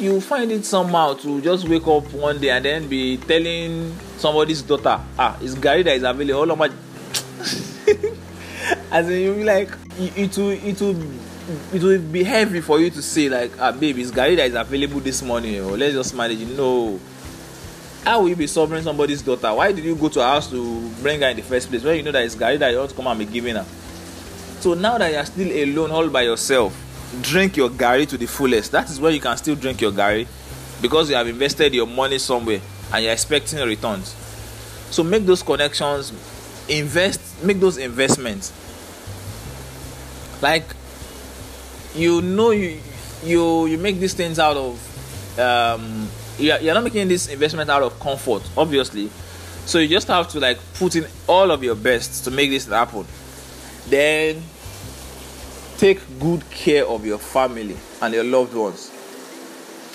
you 0.00 0.20
find 0.20 0.50
it 0.50 0.64
somehow 0.64 1.14
to 1.14 1.40
just 1.40 1.68
wake 1.68 1.86
up 1.86 2.12
one 2.12 2.40
day 2.40 2.50
and 2.50 2.64
then 2.64 2.88
be 2.88 3.16
telling 3.18 3.94
somebody's 4.16 4.62
daughter, 4.62 5.00
ah, 5.18 5.36
it's 5.40 5.54
Gary 5.54 5.82
that 5.82 5.96
is 5.96 6.02
available. 6.02 6.40
All 6.40 6.50
of 6.50 6.58
my 6.58 6.68
as 8.90 9.08
in 9.08 9.20
you 9.20 9.34
be 9.34 9.44
like 9.44 9.70
it 9.98 10.36
will 10.36 10.50
it 10.50 10.80
will 10.80 10.96
it 11.72 11.82
will 11.82 11.98
be 11.98 12.22
heavy 12.22 12.60
for 12.60 12.80
you 12.80 12.90
to 12.90 13.02
say 13.02 13.28
like 13.28 13.50
ah 13.60 13.72
babe 13.72 13.98
it's 13.98 14.10
garri 14.10 14.36
that 14.36 14.48
is 14.48 14.54
available 14.54 15.00
this 15.00 15.22
morning 15.22 15.58
or 15.60 15.72
oh, 15.72 15.74
let's 15.74 15.94
just 15.94 16.14
manage 16.14 16.40
it. 16.40 16.56
No. 16.56 16.98
How 18.04 18.22
will 18.22 18.30
you 18.30 18.36
be 18.36 18.46
suffering 18.46 18.82
somebody's 18.82 19.20
daughter? 19.20 19.52
Why 19.54 19.72
did 19.72 19.84
you 19.84 19.94
go 19.94 20.08
to 20.08 20.20
her 20.20 20.26
house 20.26 20.48
to 20.50 20.88
bring 21.02 21.20
her 21.20 21.28
in 21.28 21.36
the 21.36 21.42
first 21.42 21.68
place 21.68 21.82
when 21.82 21.96
you 21.96 22.02
know 22.02 22.12
that 22.12 22.24
it's 22.24 22.34
garri 22.34 22.58
that 22.58 22.70
you 22.70 22.78
want 22.78 22.90
to 22.90 22.96
come 22.96 23.06
and 23.08 23.18
be 23.18 23.26
giving 23.26 23.56
her? 23.56 23.66
So 24.60 24.74
now 24.74 24.96
that 24.98 25.12
you 25.12 25.18
are 25.18 25.26
still 25.26 25.50
alone 25.50 25.90
all 25.90 26.08
by 26.08 26.22
yourself 26.22 26.74
drink 27.22 27.56
your 27.56 27.68
garri 27.68 28.08
to 28.08 28.16
the 28.16 28.26
fullest. 28.26 28.72
That 28.72 28.88
is 28.90 29.00
where 29.00 29.10
you 29.10 29.20
can 29.20 29.36
still 29.36 29.56
drink 29.56 29.80
your 29.80 29.92
garri 29.92 30.26
because 30.80 31.10
you 31.10 31.16
have 31.16 31.28
invested 31.28 31.74
your 31.74 31.86
money 31.86 32.18
somewhere 32.18 32.60
and 32.92 33.04
you're 33.04 33.12
expecting 33.12 33.58
returns. 33.60 34.14
So 34.90 35.02
make 35.02 35.24
those 35.26 35.42
connections 35.42 36.12
invest 36.68 37.20
make 37.44 37.58
those 37.58 37.78
investments. 37.78 38.52
Like 40.42 40.64
you 41.94 42.22
know 42.22 42.50
you 42.50 42.80
you 43.24 43.66
you 43.66 43.78
make 43.78 43.98
these 43.98 44.14
things 44.14 44.38
out 44.38 44.56
of 44.56 45.38
um 45.38 46.08
you're, 46.38 46.58
you're 46.60 46.74
not 46.74 46.84
making 46.84 47.08
this 47.08 47.28
investment 47.28 47.68
out 47.68 47.82
of 47.82 47.98
comfort 48.00 48.42
obviously. 48.56 49.10
So 49.66 49.78
you 49.78 49.88
just 49.88 50.08
have 50.08 50.28
to 50.28 50.40
like 50.40 50.58
put 50.74 50.96
in 50.96 51.06
all 51.28 51.50
of 51.50 51.62
your 51.62 51.74
best 51.74 52.24
to 52.24 52.30
make 52.30 52.50
this 52.50 52.66
happen. 52.66 53.04
Then 53.88 54.42
take 55.80 55.98
good 56.20 56.48
care 56.50 56.86
of 56.86 57.06
your 57.06 57.16
family 57.16 57.76
and 58.02 58.12
your 58.12 58.24
loved 58.24 58.52
ones 58.54 58.90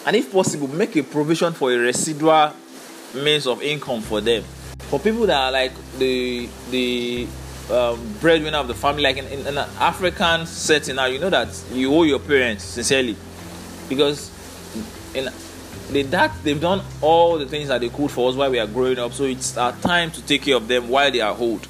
and 0.07 0.15
if 0.15 0.31
possible 0.31 0.67
make 0.67 0.95
a 0.95 1.03
provision 1.03 1.53
for 1.53 1.71
a 1.71 1.77
residual 1.77 2.51
means 3.13 3.45
of 3.45 3.61
income 3.61 4.01
for 4.01 4.19
them 4.19 4.43
for 4.89 4.99
people 4.99 5.27
that 5.27 5.39
are 5.39 5.51
like 5.51 5.73
the 5.99 6.49
the 6.71 7.27
um, 7.71 7.99
breadwinner 8.19 8.57
of 8.59 8.67
the 8.67 8.75
family, 8.75 9.03
like 9.03 9.17
in, 9.17 9.25
in, 9.25 9.39
in, 9.39 9.57
an 9.57 9.69
African 9.79 10.45
setting 10.45 10.95
now, 10.97 11.05
you 11.05 11.19
know 11.19 11.29
that 11.29 11.47
you 11.71 11.93
owe 11.93 12.03
your 12.03 12.19
parents 12.19 12.63
sincerely 12.63 13.15
because 13.89 14.31
in 15.15 15.29
they 15.91 16.01
that 16.01 16.31
they've 16.43 16.59
done 16.59 16.81
all 17.01 17.37
the 17.37 17.45
things 17.45 17.67
that 17.67 17.81
they 17.81 17.89
could 17.89 18.09
for 18.09 18.29
us 18.29 18.35
while 18.35 18.49
we 18.49 18.59
are 18.59 18.67
growing 18.67 18.97
up. 18.97 19.13
So 19.13 19.23
it's 19.23 19.55
our 19.57 19.71
time 19.71 20.11
to 20.11 20.21
take 20.23 20.43
care 20.43 20.55
of 20.55 20.67
them 20.67 20.89
while 20.89 21.11
they 21.11 21.21
are 21.21 21.35
old. 21.37 21.67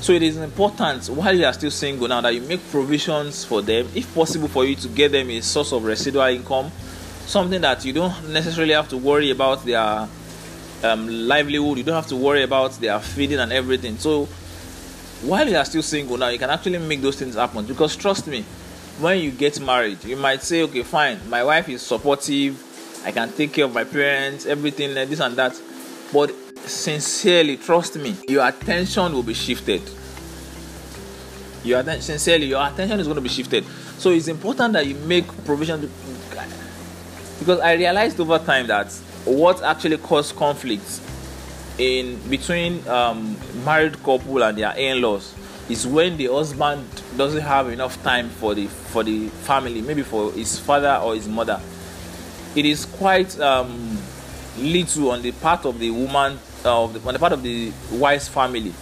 So 0.00 0.12
it 0.12 0.22
is 0.22 0.36
important 0.36 1.06
while 1.06 1.34
you 1.34 1.44
are 1.46 1.52
still 1.52 1.70
single 1.70 2.06
now 2.06 2.20
that 2.20 2.34
you 2.34 2.42
make 2.42 2.60
provisions 2.70 3.44
for 3.44 3.62
them, 3.62 3.88
if 3.94 4.14
possible, 4.14 4.46
for 4.46 4.64
you 4.64 4.76
to 4.76 4.88
get 4.88 5.12
them 5.12 5.30
a 5.30 5.40
source 5.40 5.72
of 5.72 5.84
residual 5.84 6.26
income, 6.26 6.70
something 7.26 7.60
that 7.62 7.84
you 7.84 7.92
don't 7.92 8.28
necessarily 8.28 8.74
have 8.74 8.88
to 8.90 8.96
worry 8.98 9.30
about 9.30 9.64
their 9.64 10.06
um, 10.84 11.08
livelihood. 11.08 11.78
You 11.78 11.84
don't 11.84 11.96
have 11.96 12.06
to 12.08 12.16
worry 12.16 12.42
about 12.42 12.72
their 12.72 13.00
feeding 13.00 13.38
and 13.38 13.52
everything. 13.52 13.98
So 13.98 14.26
while 15.22 15.48
you 15.48 15.56
are 15.56 15.64
still 15.64 15.82
single 15.82 16.18
now, 16.18 16.28
you 16.28 16.38
can 16.38 16.50
actually 16.50 16.78
make 16.78 17.00
those 17.00 17.18
things 17.18 17.34
happen. 17.34 17.64
Because 17.64 17.96
trust 17.96 18.26
me, 18.26 18.44
when 19.00 19.18
you 19.18 19.30
get 19.30 19.58
married, 19.60 20.04
you 20.04 20.16
might 20.16 20.42
say, 20.42 20.62
okay, 20.62 20.82
fine, 20.82 21.18
my 21.28 21.42
wife 21.42 21.68
is 21.68 21.82
supportive, 21.82 22.62
I 23.04 23.12
can 23.12 23.32
take 23.32 23.52
care 23.52 23.64
of 23.64 23.72
my 23.72 23.84
parents, 23.84 24.46
everything, 24.46 24.94
this 24.94 25.20
and 25.20 25.36
that. 25.36 25.60
But 26.12 26.32
sincerely, 26.66 27.56
trust 27.56 27.96
me, 27.96 28.16
your 28.28 28.46
attention 28.46 29.12
will 29.12 29.22
be 29.22 29.34
shifted. 29.34 29.82
Your 31.64 31.80
attention, 31.80 32.02
sincerely, 32.02 32.46
your 32.46 32.66
attention 32.66 33.00
is 33.00 33.06
going 33.06 33.16
to 33.16 33.20
be 33.22 33.28
shifted. 33.28 33.64
So 33.98 34.10
it's 34.10 34.28
important 34.28 34.74
that 34.74 34.86
you 34.86 34.94
make 34.94 35.26
provision 35.44 35.90
because 37.38 37.60
I 37.60 37.74
realized 37.74 38.18
over 38.20 38.38
time 38.38 38.66
that 38.68 38.92
what 39.24 39.62
actually 39.62 39.98
causes 39.98 40.32
conflicts 40.32 41.00
in 41.78 42.18
between 42.30 42.86
um, 42.88 43.36
married 43.64 44.02
couple 44.02 44.42
and 44.42 44.56
their 44.56 44.74
in-laws 44.76 45.34
is 45.68 45.86
when 45.86 46.16
the 46.16 46.26
husband 46.26 46.86
doesn't 47.16 47.42
have 47.42 47.68
enough 47.68 48.02
time 48.02 48.30
for 48.30 48.54
the 48.54 48.66
for 48.66 49.02
the 49.02 49.28
family 49.28 49.82
maybe 49.82 50.02
for 50.02 50.32
his 50.32 50.58
father 50.58 50.98
or 51.02 51.14
his 51.14 51.28
mother 51.28 51.60
it 52.54 52.64
is 52.64 52.86
quite 52.86 53.38
um, 53.40 53.98
little 54.58 55.10
on 55.10 55.20
the 55.20 55.32
part 55.32 55.66
of 55.66 55.78
the 55.78 55.90
woman 55.90 56.38
Uh, 56.66 56.82
of 56.82 56.94
the, 56.94 57.06
on 57.06 57.14
the 57.14 57.20
part 57.20 57.32
of 57.32 57.44
the 57.44 57.72
wife's 57.92 58.26
family. 58.26 58.72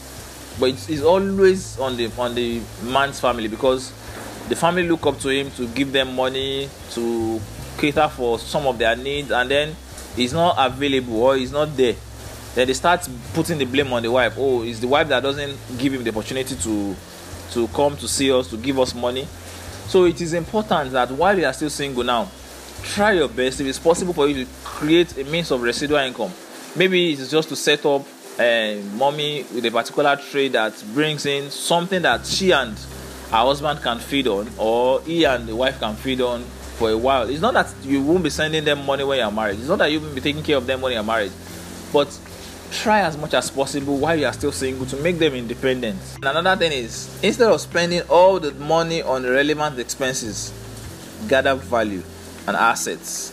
But 0.59 0.71
it's, 0.71 0.89
it's 0.89 1.03
always 1.03 1.79
on 1.79 1.99
the 1.99 2.11
on 2.17 2.35
the 2.35 2.63
man's 2.83 3.21
family 3.21 3.47
because 3.47 3.93
the 4.49 4.57
family 4.57 4.89
look 4.89 5.05
up 5.05 5.19
to 5.19 5.29
him 5.29 5.51
to 5.51 5.69
give 5.69 5.93
them 5.93 6.17
money 6.17 6.71
to 6.93 7.39
cater 7.77 8.09
for 8.09 8.39
some 8.39 8.67
of 8.67 8.79
their 8.79 8.97
needs 8.97 9.31
and 9.31 9.51
then 9.51 9.77
he's 10.17 10.33
not 10.33 10.55
available 10.57 11.25
or 11.25 11.37
he's 11.37 11.53
not 11.53 11.77
there. 11.77 11.95
Then 12.55 12.69
they 12.69 12.73
start 12.73 13.07
putting 13.35 13.59
the 13.59 13.67
blame 13.67 13.93
on 13.93 14.03
the 14.03 14.11
wife. 14.11 14.33
Oh 14.39 14.63
it's 14.63 14.81
the 14.81 14.89
wife 14.89 15.09
that 15.09 15.23
doesn't 15.23 15.59
give 15.77 15.93
him 15.93 16.05
the 16.05 16.11
opportunity 16.11 16.57
to 16.57 16.97
to 17.51 17.69
come 17.69 17.99
to 17.99 18.09
see 18.09 18.33
us 18.33 18.49
to 18.49 18.57
give 18.57 18.79
us 18.79 18.95
money. 18.95 19.29
So 19.89 20.07
it 20.07 20.23
is 20.23 20.33
important 20.33 20.93
that 20.93 21.11
while 21.11 21.39
you 21.39 21.45
are 21.45 21.53
still 21.53 21.69
single 21.69 22.03
now 22.03 22.31
try 22.83 23.13
your 23.13 23.29
best. 23.29 23.61
If 23.61 23.67
it's 23.67 23.79
possible 23.79 24.15
for 24.15 24.27
you 24.27 24.47
to 24.47 24.51
create 24.65 25.19
a 25.19 25.25
means 25.25 25.51
of 25.51 25.61
residual 25.61 25.99
income 25.99 26.33
maybe 26.77 27.13
it's 27.13 27.31
just 27.31 27.49
to 27.49 27.57
set 27.57 27.85
up 27.87 28.07
a 28.39 28.83
mommy 28.95 29.45
with 29.55 29.65
a 29.65 29.71
particular 29.71 30.17
trade 30.17 30.53
that 30.53 30.73
brings 30.93 31.25
in 31.25 31.51
something 31.51 32.03
that 32.03 32.27
she 32.27 32.51
and 32.51 32.77
her 33.31 33.37
husband 33.39 33.81
can 33.81 33.99
feed 33.99 34.27
on 34.27 34.51
or 34.59 35.01
he 35.03 35.25
and 35.25 35.47
the 35.47 35.55
wife 35.55 35.79
can 35.79 35.95
feed 35.95 36.21
on 36.21 36.43
for 36.77 36.91
a 36.91 36.99
while 36.99 37.29
it's 37.29 37.41
not 37.41 37.55
that 37.55 37.73
you 37.85 38.03
won't 38.03 38.25
be 38.25 38.31
sending 38.31 38.65
them 38.65 38.85
money 38.85 39.05
when 39.05 39.19
you're 39.19 39.31
married 39.31 39.59
it's 39.59 39.69
not 39.69 39.79
that 39.79 39.93
you 39.93 40.01
will 40.01 40.15
be 40.15 40.21
taking 40.21 40.43
care 40.43 40.57
of 40.57 40.67
them 40.67 40.81
when 40.81 40.93
you're 40.93 41.05
married 41.05 41.31
but 41.93 42.09
try 42.75 43.01
as 43.01 43.17
much 43.17 43.35
as 43.35 43.51
possible 43.51 43.97
while 43.99 44.19
you 44.19 44.27
are 44.27 44.33
still 44.33 44.53
single 44.53 44.85
to 44.87 44.97
make 44.97 45.19
them 45.19 45.35
independent. 45.35 45.99
And 46.17 46.25
another 46.25 46.59
thing 46.59 46.73
is 46.73 47.09
instead 47.23 47.51
of 47.51 47.61
spending 47.61 48.03
all 48.09 48.41
the 48.41 48.53
money 48.53 49.03
on 49.03 49.23
relevant 49.23 49.79
expenses, 49.79 50.53
gather 51.29 51.55
value 51.55 52.03
and 52.47 52.57
assets. 52.57 53.33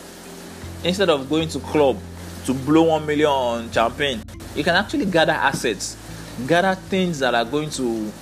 Instead 0.84 1.10
of 1.10 1.28
going 1.28 1.48
to 1.48 1.60
club 1.60 1.98
to 2.46 2.54
blow 2.54 2.82
one 2.82 3.06
million 3.06 3.28
on 3.28 3.70
champagne, 3.70 4.22
you 4.54 4.64
can 4.64 4.74
actually 4.74 5.06
gather 5.06 5.32
assets, 5.32 5.96
gather 6.46 6.74
things 6.74 7.18
that 7.20 7.34
are 7.34 7.44
going 7.44 7.70
to 7.70 8.12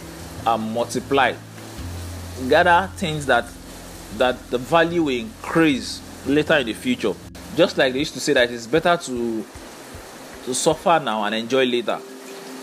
um, 0.47 0.73
multiply, 0.73 1.35
gather 2.49 2.89
things 2.97 3.27
that 3.27 3.47
that 4.19 4.51
the 4.51 4.59
value 4.59 5.05
will 5.05 5.17
increase 5.17 6.03
later 6.27 6.55
in 6.57 6.67
the 6.67 6.73
future. 6.73 7.15
Just 7.57 7.79
like 7.79 7.93
they 7.93 8.01
used 8.01 8.15
to 8.15 8.21
say 8.21 8.33
that 8.33 8.51
it's 8.51 8.67
better 8.67 8.97
to 8.97 9.45
to 10.45 10.55
suffer 10.55 11.01
now 11.03 11.25
and 11.25 11.35
enjoy 11.35 11.65
later. 11.65 11.99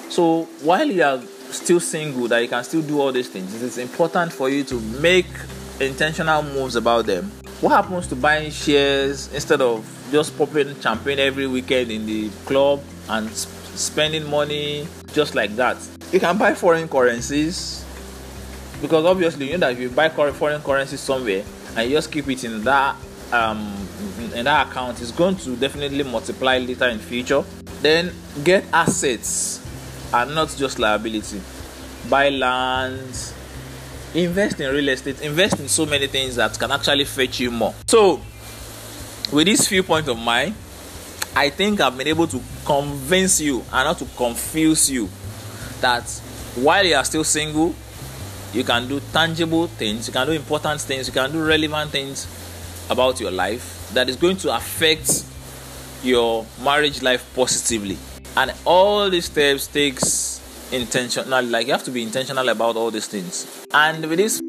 So 0.09 0.43
while 0.61 0.85
you 0.85 1.03
are 1.03 1.21
still 1.51 1.79
single, 1.79 2.27
that 2.27 2.39
you 2.39 2.47
can 2.47 2.63
still 2.63 2.81
do 2.81 2.99
all 2.99 3.11
these 3.11 3.29
things, 3.29 3.53
it 3.53 3.61
is 3.61 3.77
important 3.77 4.33
for 4.33 4.49
you 4.49 4.63
to 4.65 4.79
make 4.79 5.27
intentional 5.79 6.43
moves 6.43 6.75
about 6.75 7.05
them. 7.05 7.31
What 7.59 7.71
happens 7.71 8.07
to 8.07 8.15
buying 8.15 8.51
shares 8.51 9.33
instead 9.33 9.61
of 9.61 9.83
just 10.11 10.37
popping 10.37 10.79
champagne 10.79 11.19
every 11.19 11.47
weekend 11.47 11.91
in 11.91 12.05
the 12.05 12.29
club 12.45 12.81
and 13.09 13.29
sp- 13.33 13.49
spending 13.73 14.29
money 14.29 14.87
just 15.13 15.33
like 15.33 15.55
that? 15.55 15.77
You 16.11 16.19
can 16.19 16.37
buy 16.37 16.53
foreign 16.53 16.87
currencies 16.87 17.83
because 18.81 19.05
obviously 19.05 19.47
you 19.47 19.53
know 19.53 19.67
that 19.67 19.73
if 19.73 19.79
you 19.79 19.89
buy 19.89 20.09
foreign 20.09 20.61
currencies 20.61 20.99
somewhere 20.99 21.43
and 21.75 21.89
you 21.89 21.95
just 21.95 22.11
keep 22.11 22.27
it 22.27 22.43
in 22.43 22.63
that 22.63 22.95
um 23.31 23.73
in 24.35 24.45
that 24.45 24.67
account, 24.67 25.01
it's 25.01 25.11
going 25.11 25.35
to 25.37 25.55
definitely 25.55 26.03
multiply 26.03 26.59
later 26.59 26.87
in 26.87 26.99
future 26.99 27.43
then 27.81 28.11
get 28.43 28.63
assets 28.73 29.63
and 30.13 30.33
not 30.33 30.53
just 30.57 30.79
liability. 30.79 31.41
Buy 32.09 32.29
land, 32.29 33.33
invest 34.13 34.59
in 34.59 34.71
real 34.71 34.89
estate, 34.89 35.21
invest 35.21 35.59
in 35.59 35.67
so 35.67 35.85
many 35.85 36.07
things 36.07 36.35
that 36.35 36.57
can 36.57 36.71
actually 36.71 37.05
fetch 37.05 37.39
you 37.39 37.51
more. 37.51 37.73
So, 37.87 38.21
with 39.31 39.45
this 39.45 39.67
few 39.67 39.83
points 39.83 40.09
of 40.09 40.17
mine, 40.17 40.55
I 41.35 41.49
think 41.49 41.81
I've 41.81 41.97
been 41.97 42.07
able 42.07 42.27
to 42.27 42.41
convince 42.65 43.39
you 43.41 43.59
and 43.59 43.85
not 43.85 43.99
to 43.99 44.05
confuse 44.15 44.89
you 44.89 45.09
that 45.81 46.09
while 46.55 46.83
you 46.83 46.95
are 46.95 47.03
still 47.03 47.23
single, 47.23 47.75
you 48.53 48.63
can 48.63 48.87
do 48.87 48.99
tangible 49.11 49.67
things, 49.67 50.07
you 50.07 50.13
can 50.13 50.25
do 50.25 50.33
important 50.33 50.81
things, 50.81 51.07
you 51.07 51.13
can 51.13 51.31
do 51.31 51.45
relevant 51.45 51.91
things 51.91 52.25
about 52.89 53.19
your 53.19 53.31
life 53.31 53.89
that 53.93 54.09
is 54.09 54.15
going 54.15 54.37
to 54.37 54.55
affect 54.55 55.25
your 56.03 56.45
marriage 56.63 57.01
life 57.01 57.29
positively. 57.35 57.97
And 58.35 58.53
all 58.65 59.09
these 59.09 59.25
steps 59.25 59.67
takes 59.67 60.41
intentional 60.71 61.43
like 61.45 61.67
you 61.67 61.71
have 61.71 61.83
to 61.83 61.91
be 61.91 62.03
intentional 62.03 62.49
about 62.49 62.75
all 62.75 62.91
these 62.91 63.07
things 63.07 63.56
and 63.73 64.05
with 64.05 64.17
this 64.17 64.41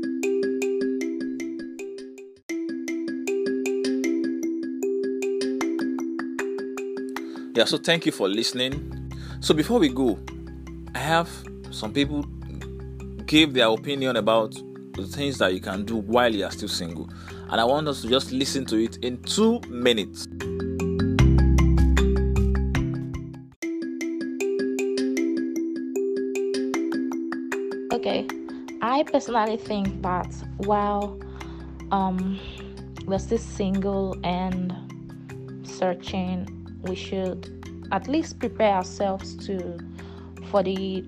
yeah 7.55 7.65
so 7.65 7.77
thank 7.77 8.07
you 8.07 8.13
for 8.13 8.29
listening. 8.29 8.95
So 9.41 9.55
before 9.55 9.79
we 9.79 9.89
go 9.89 10.19
i 10.95 10.99
have 10.99 11.29
some 11.71 11.93
people 11.93 12.23
give 13.27 13.55
their 13.55 13.69
opinion 13.69 14.17
about 14.17 14.55
the 14.95 15.07
things 15.07 15.39
that 15.39 15.53
you 15.53 15.61
can 15.61 15.85
do 15.85 15.97
while 15.97 16.35
you 16.35 16.45
are 16.45 16.51
still 16.51 16.69
single. 16.69 17.09
And 17.51 17.61
i 17.61 17.65
want 17.65 17.89
us 17.89 18.03
to 18.03 18.09
just 18.09 18.33
listen 18.33 18.65
to 18.67 18.77
it 18.83 18.99
in 18.99 19.23
two 19.23 19.61
minutes 19.69 20.27
I 28.99 29.05
personally 29.05 29.57
think 29.57 30.03
that 30.03 30.27
while 30.57 31.21
um, 31.93 32.41
we're 33.07 33.21
still 33.21 33.39
single 33.39 34.17
and 34.25 34.75
searching, 35.63 36.67
we 36.83 36.97
should 36.97 37.87
at 37.93 38.09
least 38.09 38.41
prepare 38.41 38.75
ourselves 38.75 39.37
to 39.47 39.79
for 40.51 40.65
the 40.65 41.05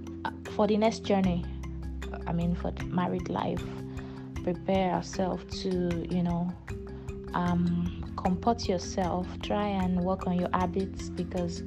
for 0.52 0.68
the 0.68 0.76
next 0.76 1.00
journey. 1.00 1.44
I 2.28 2.32
mean, 2.32 2.54
for 2.54 2.72
married 2.84 3.28
life, 3.28 3.64
prepare 4.44 4.92
ourselves 4.92 5.60
to 5.62 6.06
you 6.14 6.22
know 6.22 6.48
um, 7.34 8.04
comport 8.16 8.68
yourself. 8.68 9.26
Try 9.42 9.66
and 9.66 10.00
work 10.04 10.28
on 10.28 10.38
your 10.38 10.50
habits 10.52 11.08
because 11.08 11.64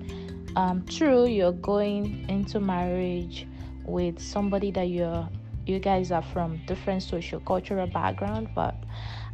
um, 0.55 0.85
true 0.85 1.25
you're 1.25 1.51
going 1.51 2.29
into 2.29 2.61
marriage 2.61 3.45
with 3.83 4.21
somebody 4.21 4.71
that 4.71 4.87
you're 4.87 5.27
you 5.65 5.79
guys 5.79 6.11
are 6.11 6.21
from 6.21 6.59
different 6.65 7.01
social 7.03 7.39
cultural 7.39 7.87
background 7.87 8.49
but 8.53 8.75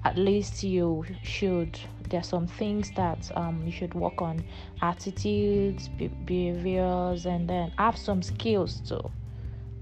at 0.05 0.17
least 0.17 0.63
you 0.63 1.05
should 1.23 1.79
there 2.09 2.19
are 2.19 2.23
some 2.23 2.47
things 2.47 2.91
that 2.91 3.29
um, 3.35 3.61
you 3.65 3.71
should 3.71 3.93
work 3.93 4.21
on. 4.21 4.43
Attitudes 4.81 5.87
be- 5.89 6.07
behaviors 6.07 7.25
and 7.25 7.47
then 7.47 7.71
have 7.77 7.97
some 7.97 8.21
skills 8.21 8.79
too 8.81 9.01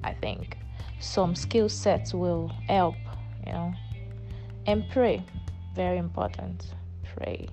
i 0.04 0.14
think. 0.14 0.58
Some 1.00 1.36
skill 1.36 1.70
sets 1.70 2.14
will 2.14 2.52
help 2.68 2.96
you 3.46 3.54
know. 3.54 3.74
And 4.66 4.90
pray 4.90 5.24
very 5.76 5.98
important 5.98 6.74
pray 7.16 7.48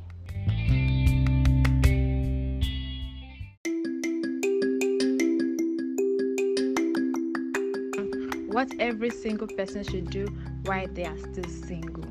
what 8.55 8.73
every 8.79 9.11
single 9.11 9.49
person 9.49 9.83
should 9.83 10.09
do 10.11 10.27
while 10.63 10.87
they 10.93 11.05
are 11.05 11.19
still 11.19 11.51
single. 11.67 12.05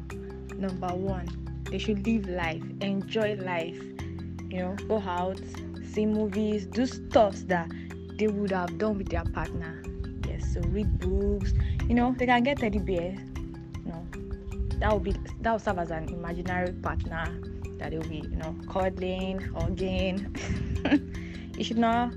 Number 0.58 0.90
one, 0.90 1.26
they 1.72 1.78
should 1.78 2.06
live 2.06 2.28
life, 2.28 2.62
enjoy 2.82 3.36
life, 3.36 3.82
you 4.50 4.58
know, 4.58 4.76
go 4.90 5.00
out, 5.00 5.40
see 5.90 6.06
movies, 6.06 6.66
do 6.66 6.86
stuff 6.86 7.36
that 7.48 7.72
they 8.18 8.28
would 8.28 8.52
have 8.52 8.78
done 8.78 8.98
with 8.98 9.08
their 9.08 9.24
partner. 9.24 9.82
Yes, 10.28 10.54
so 10.54 10.60
read 10.68 11.00
books, 11.00 11.54
you 11.88 11.96
know, 11.96 12.14
they 12.18 12.26
can 12.26 12.44
get 12.44 12.58
teddy 12.58 12.80
bear. 12.80 13.16
You 13.86 13.86
know, 13.86 14.06
that 14.80 14.92
will 14.92 15.00
be 15.00 15.16
that 15.40 15.52
will 15.54 15.60
serve 15.60 15.80
as 15.80 15.92
an 15.92 16.10
imaginary 16.10 16.74
partner 16.74 17.40
that 17.78 17.92
they 17.92 17.98
will 17.98 18.10
be, 18.10 18.18
you 18.18 18.36
know, 18.36 18.54
cuddling, 18.70 19.40
hugging. 19.40 20.36
it 21.58 21.64
should 21.64 21.78
not 21.78 22.12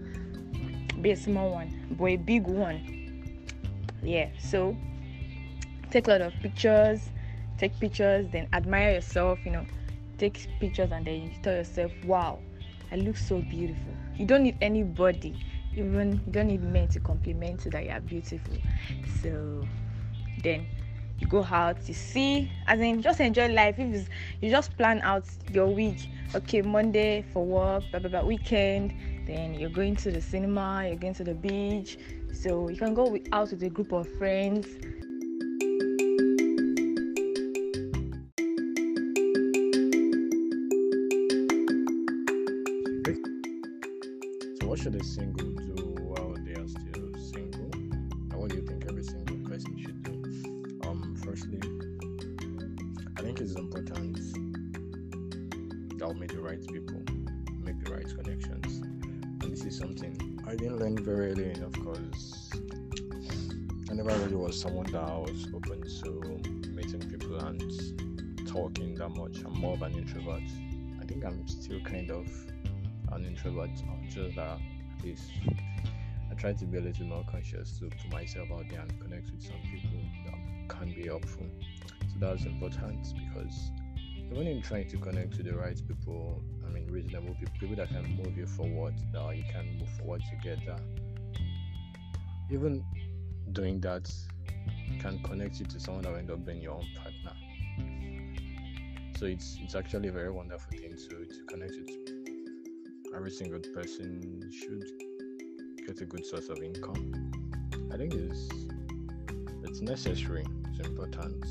be 1.00 1.12
a 1.12 1.16
small 1.16 1.52
one, 1.52 1.70
but 1.96 2.06
a 2.06 2.16
big 2.16 2.48
one 2.48 2.95
yeah 4.06 4.28
so 4.38 4.76
take 5.90 6.06
a 6.06 6.10
lot 6.12 6.20
of 6.20 6.32
pictures 6.40 7.10
take 7.58 7.78
pictures 7.80 8.26
then 8.32 8.48
admire 8.52 8.92
yourself 8.92 9.38
you 9.44 9.50
know. 9.50 9.64
Take 10.18 10.48
pictures 10.60 10.90
and 10.92 11.06
then 11.06 11.24
you 11.24 11.30
tell 11.42 11.54
yourself 11.54 11.92
wow 12.06 12.38
i 12.90 12.96
look 12.96 13.18
so 13.18 13.40
beautiful. 13.40 13.92
You 14.16 14.24
don't 14.24 14.44
need 14.44 14.56
anybody 14.62 15.36
even 15.76 16.22
you 16.24 16.32
don't 16.32 16.46
need 16.46 16.62
men 16.62 16.88
to 16.88 17.00
compliment 17.00 17.66
you 17.66 17.70
that 17.72 17.84
you 17.84 17.90
are 17.90 18.00
beautiful. 18.00 18.56
So 19.20 19.68
then 20.42 20.66
you 21.18 21.26
go 21.26 21.44
out 21.44 21.76
you 21.86 21.92
see 21.92 22.50
as 22.66 22.80
in 22.80 23.02
just 23.02 23.20
enjoy 23.20 23.48
life. 23.48 23.74
If 23.78 24.08
you 24.40 24.50
just 24.50 24.74
plan 24.78 25.02
out 25.02 25.24
your 25.52 25.66
week 25.66 26.08
okay 26.34 26.60
monday 26.62 27.24
for 27.32 27.44
work 27.44 27.84
blah 27.90 28.00
blah 28.00 28.10
blah 28.10 28.24
weekend 28.24 28.92
then 29.26 29.54
you're 29.54 29.70
going 29.70 29.94
to 29.94 30.10
the 30.10 30.20
cinema 30.20 30.84
you're 30.86 30.96
going 30.96 31.14
to 31.14 31.24
the 31.24 31.34
beach 31.34 31.98
so 32.42 32.68
you 32.68 32.76
can 32.76 32.94
go 32.94 33.08
with, 33.08 33.26
out 33.32 33.50
with 33.50 33.62
a 33.62 33.70
group 33.70 33.92
of 33.92 34.06
friends. 34.18 34.66
So, 44.60 44.66
what 44.68 44.78
should 44.78 44.94
a 44.96 45.04
single 45.04 45.50
do 45.52 45.96
while 46.02 46.34
they 46.44 46.52
are 46.52 46.68
still 46.68 47.14
single? 47.32 47.70
And 47.72 48.34
what 48.34 48.50
do 48.50 48.56
you 48.56 48.62
think 48.62 48.84
every 48.88 49.04
single 49.04 49.36
person 49.48 49.76
should 49.80 50.02
do? 50.02 50.12
Um, 50.86 51.16
firstly, 51.24 51.60
I 53.16 53.22
think 53.22 53.40
it's 53.40 53.54
important 53.54 54.16
that 55.98 56.08
we 56.08 56.20
meet 56.20 56.32
the 56.32 56.40
right 56.40 56.60
people, 56.60 57.02
make 57.60 57.82
the 57.82 57.92
right 57.92 58.06
connections. 58.06 58.78
And 59.42 59.52
this 59.52 59.64
is 59.64 59.76
something 59.76 60.40
I 60.46 60.54
didn't 60.54 60.78
learn 60.78 60.96
very 61.02 61.32
early 61.32 61.50
enough 61.50 61.72
never 64.06 64.24
really 64.24 64.36
was 64.36 64.60
someone 64.60 64.86
that 64.92 65.02
I 65.02 65.16
was 65.18 65.48
open 65.52 65.82
to 65.82 66.70
meeting 66.70 67.00
people 67.10 67.38
and 67.38 68.46
talking 68.46 68.94
that 68.94 69.08
much. 69.08 69.38
I'm 69.44 69.58
more 69.58 69.74
of 69.74 69.82
an 69.82 69.94
introvert. 69.94 70.42
I 71.00 71.04
think 71.06 71.24
I'm 71.24 71.46
still 71.48 71.80
kind 71.80 72.10
of 72.12 72.28
an 73.12 73.24
introvert, 73.24 73.70
I'm 73.90 74.08
just 74.08 74.36
that 74.36 74.60
at 74.98 75.04
least 75.04 75.32
I 76.30 76.34
try 76.34 76.52
to 76.52 76.64
be 76.66 76.78
a 76.78 76.82
little 76.82 77.06
more 77.06 77.24
conscious 77.28 77.80
to 77.80 77.88
put 77.88 78.12
myself 78.12 78.48
out 78.52 78.66
there 78.70 78.80
and 78.80 79.00
connect 79.00 79.30
with 79.32 79.42
some 79.42 79.60
people 79.72 79.98
that 80.26 80.76
can 80.76 80.94
be 80.94 81.08
helpful. 81.08 81.46
So 82.00 82.14
that's 82.20 82.44
important 82.44 83.12
because 83.12 83.70
even 84.30 84.46
in 84.46 84.62
trying 84.62 84.88
to 84.88 84.98
connect 84.98 85.34
to 85.38 85.42
the 85.42 85.56
right 85.56 85.80
people, 85.88 86.44
I 86.64 86.70
mean, 86.70 86.86
reasonable 86.92 87.34
people, 87.40 87.54
people 87.58 87.76
that 87.76 87.88
can 87.88 88.16
move 88.22 88.36
you 88.36 88.46
forward, 88.46 88.94
that 89.12 89.36
you 89.36 89.44
can 89.50 89.78
move 89.80 89.88
forward 89.98 90.22
together. 90.30 90.76
Even 92.48 92.84
doing 93.52 93.80
that 93.80 94.10
can 95.00 95.18
connect 95.22 95.60
you 95.60 95.66
to 95.66 95.80
someone 95.80 96.02
that 96.02 96.10
will 96.10 96.18
end 96.18 96.30
up 96.30 96.44
being 96.44 96.60
your 96.60 96.74
own 96.74 96.86
partner. 96.96 97.32
So 99.18 99.26
it's 99.26 99.58
it's 99.62 99.74
actually 99.74 100.08
a 100.08 100.12
very 100.12 100.30
wonderful 100.30 100.70
thing 100.70 100.94
to, 100.94 101.24
to 101.24 101.44
connect 101.48 101.72
with. 101.72 103.14
Every 103.14 103.30
single 103.30 103.60
person 103.60 104.50
should 104.52 104.84
get 105.86 106.00
a 106.00 106.04
good 106.04 106.26
source 106.26 106.48
of 106.48 106.58
income. 106.58 107.30
I 107.92 107.96
think 107.96 108.14
it's 108.14 108.48
it's 109.64 109.80
necessary, 109.80 110.46
it's 110.70 110.86
important. 110.86 111.44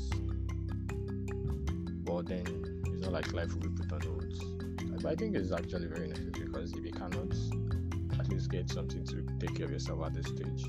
But 2.04 2.26
then 2.26 2.46
it's 2.86 3.02
not 3.02 3.12
like 3.12 3.32
life 3.32 3.52
will 3.52 3.68
be 3.68 3.68
put 3.68 3.92
on 3.92 4.00
hold 4.00 4.26
but 5.06 5.12
I 5.12 5.14
think 5.14 5.36
it's 5.36 5.52
actually 5.52 5.86
very 5.86 6.08
necessary 6.08 6.46
because 6.46 6.72
if 6.72 6.84
you 6.84 6.90
cannot 6.90 7.32
at 8.18 8.28
least 8.28 8.50
get 8.50 8.68
something 8.68 9.04
to 9.04 9.22
take 9.38 9.54
care 9.54 9.66
of 9.66 9.72
yourself 9.72 10.04
at 10.04 10.14
this 10.14 10.26
stage, 10.26 10.64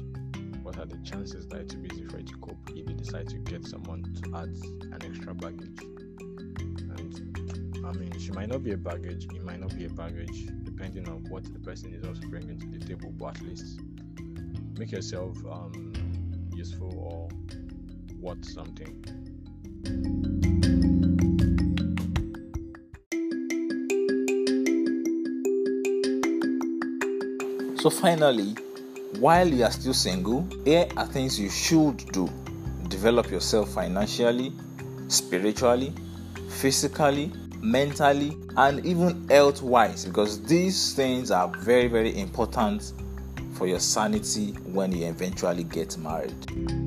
what 0.67 0.77
are 0.79 0.85
the 0.85 0.97
chances 0.97 1.47
that 1.47 1.61
it's 1.61 1.75
easy 1.75 2.03
for 2.03 2.17
you 2.17 2.25
to 2.25 2.35
cope 2.39 2.57
if 2.71 2.89
you 2.89 2.93
decide 2.93 3.25
to 3.25 3.37
get 3.37 3.65
someone 3.65 4.03
to 4.03 4.35
add 4.35 4.49
an 4.91 4.99
extra 5.01 5.33
baggage? 5.33 5.79
And 5.79 7.85
I 7.85 7.93
mean, 7.93 8.11
she 8.19 8.33
might 8.33 8.49
not 8.49 8.65
be 8.65 8.73
a 8.73 8.77
baggage, 8.77 9.27
it 9.33 9.45
might 9.45 9.61
not 9.61 9.73
be 9.77 9.85
a 9.85 9.89
baggage, 9.89 10.49
depending 10.63 11.07
on 11.07 11.23
what 11.29 11.45
the 11.45 11.59
person 11.59 11.93
is 11.93 12.05
also 12.05 12.27
bringing 12.27 12.59
to 12.59 12.67
the 12.67 12.85
table, 12.85 13.11
but 13.11 13.37
at 13.37 13.43
least 13.43 13.79
make 14.77 14.91
yourself 14.91 15.37
um, 15.49 15.93
useful 16.53 16.93
or 16.99 17.29
worth 18.19 18.43
something. 18.43 19.01
So, 27.79 27.89
finally, 27.89 28.57
while 29.19 29.47
you 29.47 29.63
are 29.63 29.71
still 29.71 29.93
single, 29.93 30.47
here 30.65 30.87
are 30.97 31.05
things 31.05 31.39
you 31.39 31.49
should 31.49 31.97
do 32.11 32.29
develop 32.87 33.29
yourself 33.29 33.69
financially, 33.73 34.53
spiritually, 35.07 35.93
physically, 36.49 37.31
mentally, 37.61 38.37
and 38.55 38.85
even 38.85 39.27
health 39.27 39.61
wise 39.61 40.05
because 40.05 40.41
these 40.43 40.93
things 40.93 41.31
are 41.31 41.49
very, 41.59 41.87
very 41.87 42.17
important 42.17 42.93
for 43.53 43.67
your 43.67 43.79
sanity 43.79 44.51
when 44.71 44.91
you 44.91 45.05
eventually 45.07 45.63
get 45.63 45.97
married. 45.97 46.86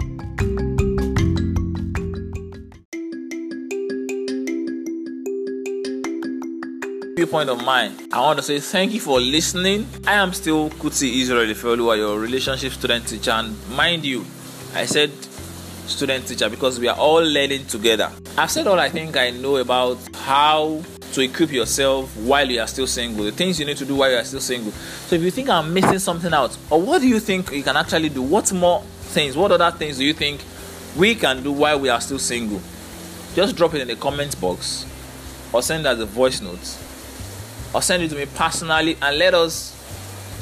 Viewpoint 7.30 7.48
of 7.48 7.64
mine, 7.64 8.08
I 8.12 8.20
want 8.22 8.40
to 8.40 8.42
say 8.42 8.58
thank 8.58 8.92
you 8.92 8.98
for 8.98 9.20
listening. 9.20 9.86
I 10.04 10.14
am 10.14 10.32
still 10.32 10.68
Kuti 10.68 11.20
Israel 11.20 11.46
Ifeoluwa, 11.46 11.96
your 11.96 12.18
relationship 12.18 12.72
student 12.72 13.06
teacher, 13.06 13.30
and 13.30 13.54
mind 13.68 14.04
you, 14.04 14.24
I 14.74 14.84
said 14.84 15.12
student 15.86 16.26
teacher 16.26 16.50
because 16.50 16.80
we 16.80 16.88
are 16.88 16.96
all 16.96 17.22
learning 17.22 17.66
together. 17.66 18.10
I've 18.36 18.50
said 18.50 18.66
all 18.66 18.80
I 18.80 18.88
think 18.88 19.16
I 19.16 19.30
know 19.30 19.58
about 19.58 19.98
how 20.16 20.82
to 21.12 21.20
equip 21.20 21.52
yourself 21.52 22.16
while 22.16 22.50
you 22.50 22.60
are 22.60 22.66
still 22.66 22.88
single, 22.88 23.22
the 23.22 23.30
things 23.30 23.60
you 23.60 23.66
need 23.66 23.76
to 23.76 23.84
do 23.84 23.94
while 23.94 24.10
you 24.10 24.16
are 24.16 24.24
still 24.24 24.40
single. 24.40 24.72
So 24.72 25.14
if 25.14 25.22
you 25.22 25.30
think 25.30 25.50
I'm 25.50 25.72
missing 25.72 26.00
something 26.00 26.34
out, 26.34 26.58
or 26.68 26.82
what 26.82 27.00
do 27.00 27.06
you 27.06 27.20
think 27.20 27.52
you 27.52 27.62
can 27.62 27.76
actually 27.76 28.08
do? 28.08 28.22
What 28.22 28.52
more 28.52 28.82
things, 29.12 29.36
what 29.36 29.52
other 29.52 29.70
things 29.70 29.98
do 29.98 30.04
you 30.04 30.14
think 30.14 30.40
we 30.96 31.14
can 31.14 31.44
do 31.44 31.52
while 31.52 31.78
we 31.78 31.90
are 31.90 32.00
still 32.00 32.18
single? 32.18 32.60
Just 33.36 33.54
drop 33.54 33.74
it 33.74 33.82
in 33.82 33.86
the 33.86 33.94
comments 33.94 34.34
box 34.34 34.84
or 35.52 35.62
send 35.62 35.86
us 35.86 36.00
a 36.00 36.06
voice 36.06 36.40
note 36.40 36.89
or 37.74 37.82
send 37.82 38.02
it 38.02 38.08
to 38.08 38.16
me 38.16 38.26
personally 38.34 38.96
and 39.00 39.18
let 39.18 39.34
us 39.34 39.76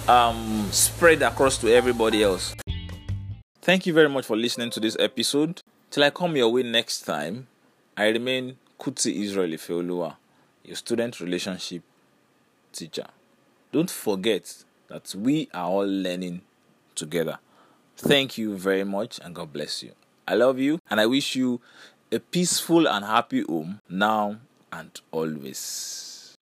um, 0.09 0.67
spread 0.71 1.23
across 1.23 1.59
to 1.59 1.73
everybody 1.73 2.23
else. 2.23 2.55
Thank 3.61 3.87
you 3.87 3.93
very 3.93 4.09
much 4.09 4.25
for 4.25 4.37
listening 4.37 4.71
to 4.71 4.81
this 4.81 4.97
episode. 4.99 5.61
Till 5.91 6.05
I 6.05 6.11
come 6.11 6.37
your 6.37 6.51
way 6.51 6.62
next 6.62 7.03
time, 7.03 7.47
I 7.97 8.09
remain 8.09 8.57
Kuti 8.79 9.23
Israel 9.25 9.51
Ifeoluwa, 9.51 10.17
your 10.64 10.77
student 10.77 11.21
relationship 11.21 11.83
teacher. 12.73 13.07
Don't 13.73 13.91
forget 13.91 14.64
that 14.88 15.14
we 15.14 15.49
are 15.53 15.64
all 15.69 15.87
learning 15.87 16.41
together. 16.95 17.38
Thank 17.97 18.38
you 18.38 18.57
very 18.57 18.85
much 18.85 19.21
and 19.23 19.35
God 19.35 19.53
bless 19.53 19.83
you. 19.83 19.93
I 20.27 20.35
love 20.35 20.59
you 20.59 20.79
and 20.91 21.01
I 21.01 21.07
wish 21.07 21.37
you 21.37 21.61
a 22.11 22.21
peaceful 22.21 22.88
and 22.88 23.05
happy 23.05 23.43
home 23.43 23.81
now 23.88 24.37
and 24.73 24.91
always. 25.11 26.08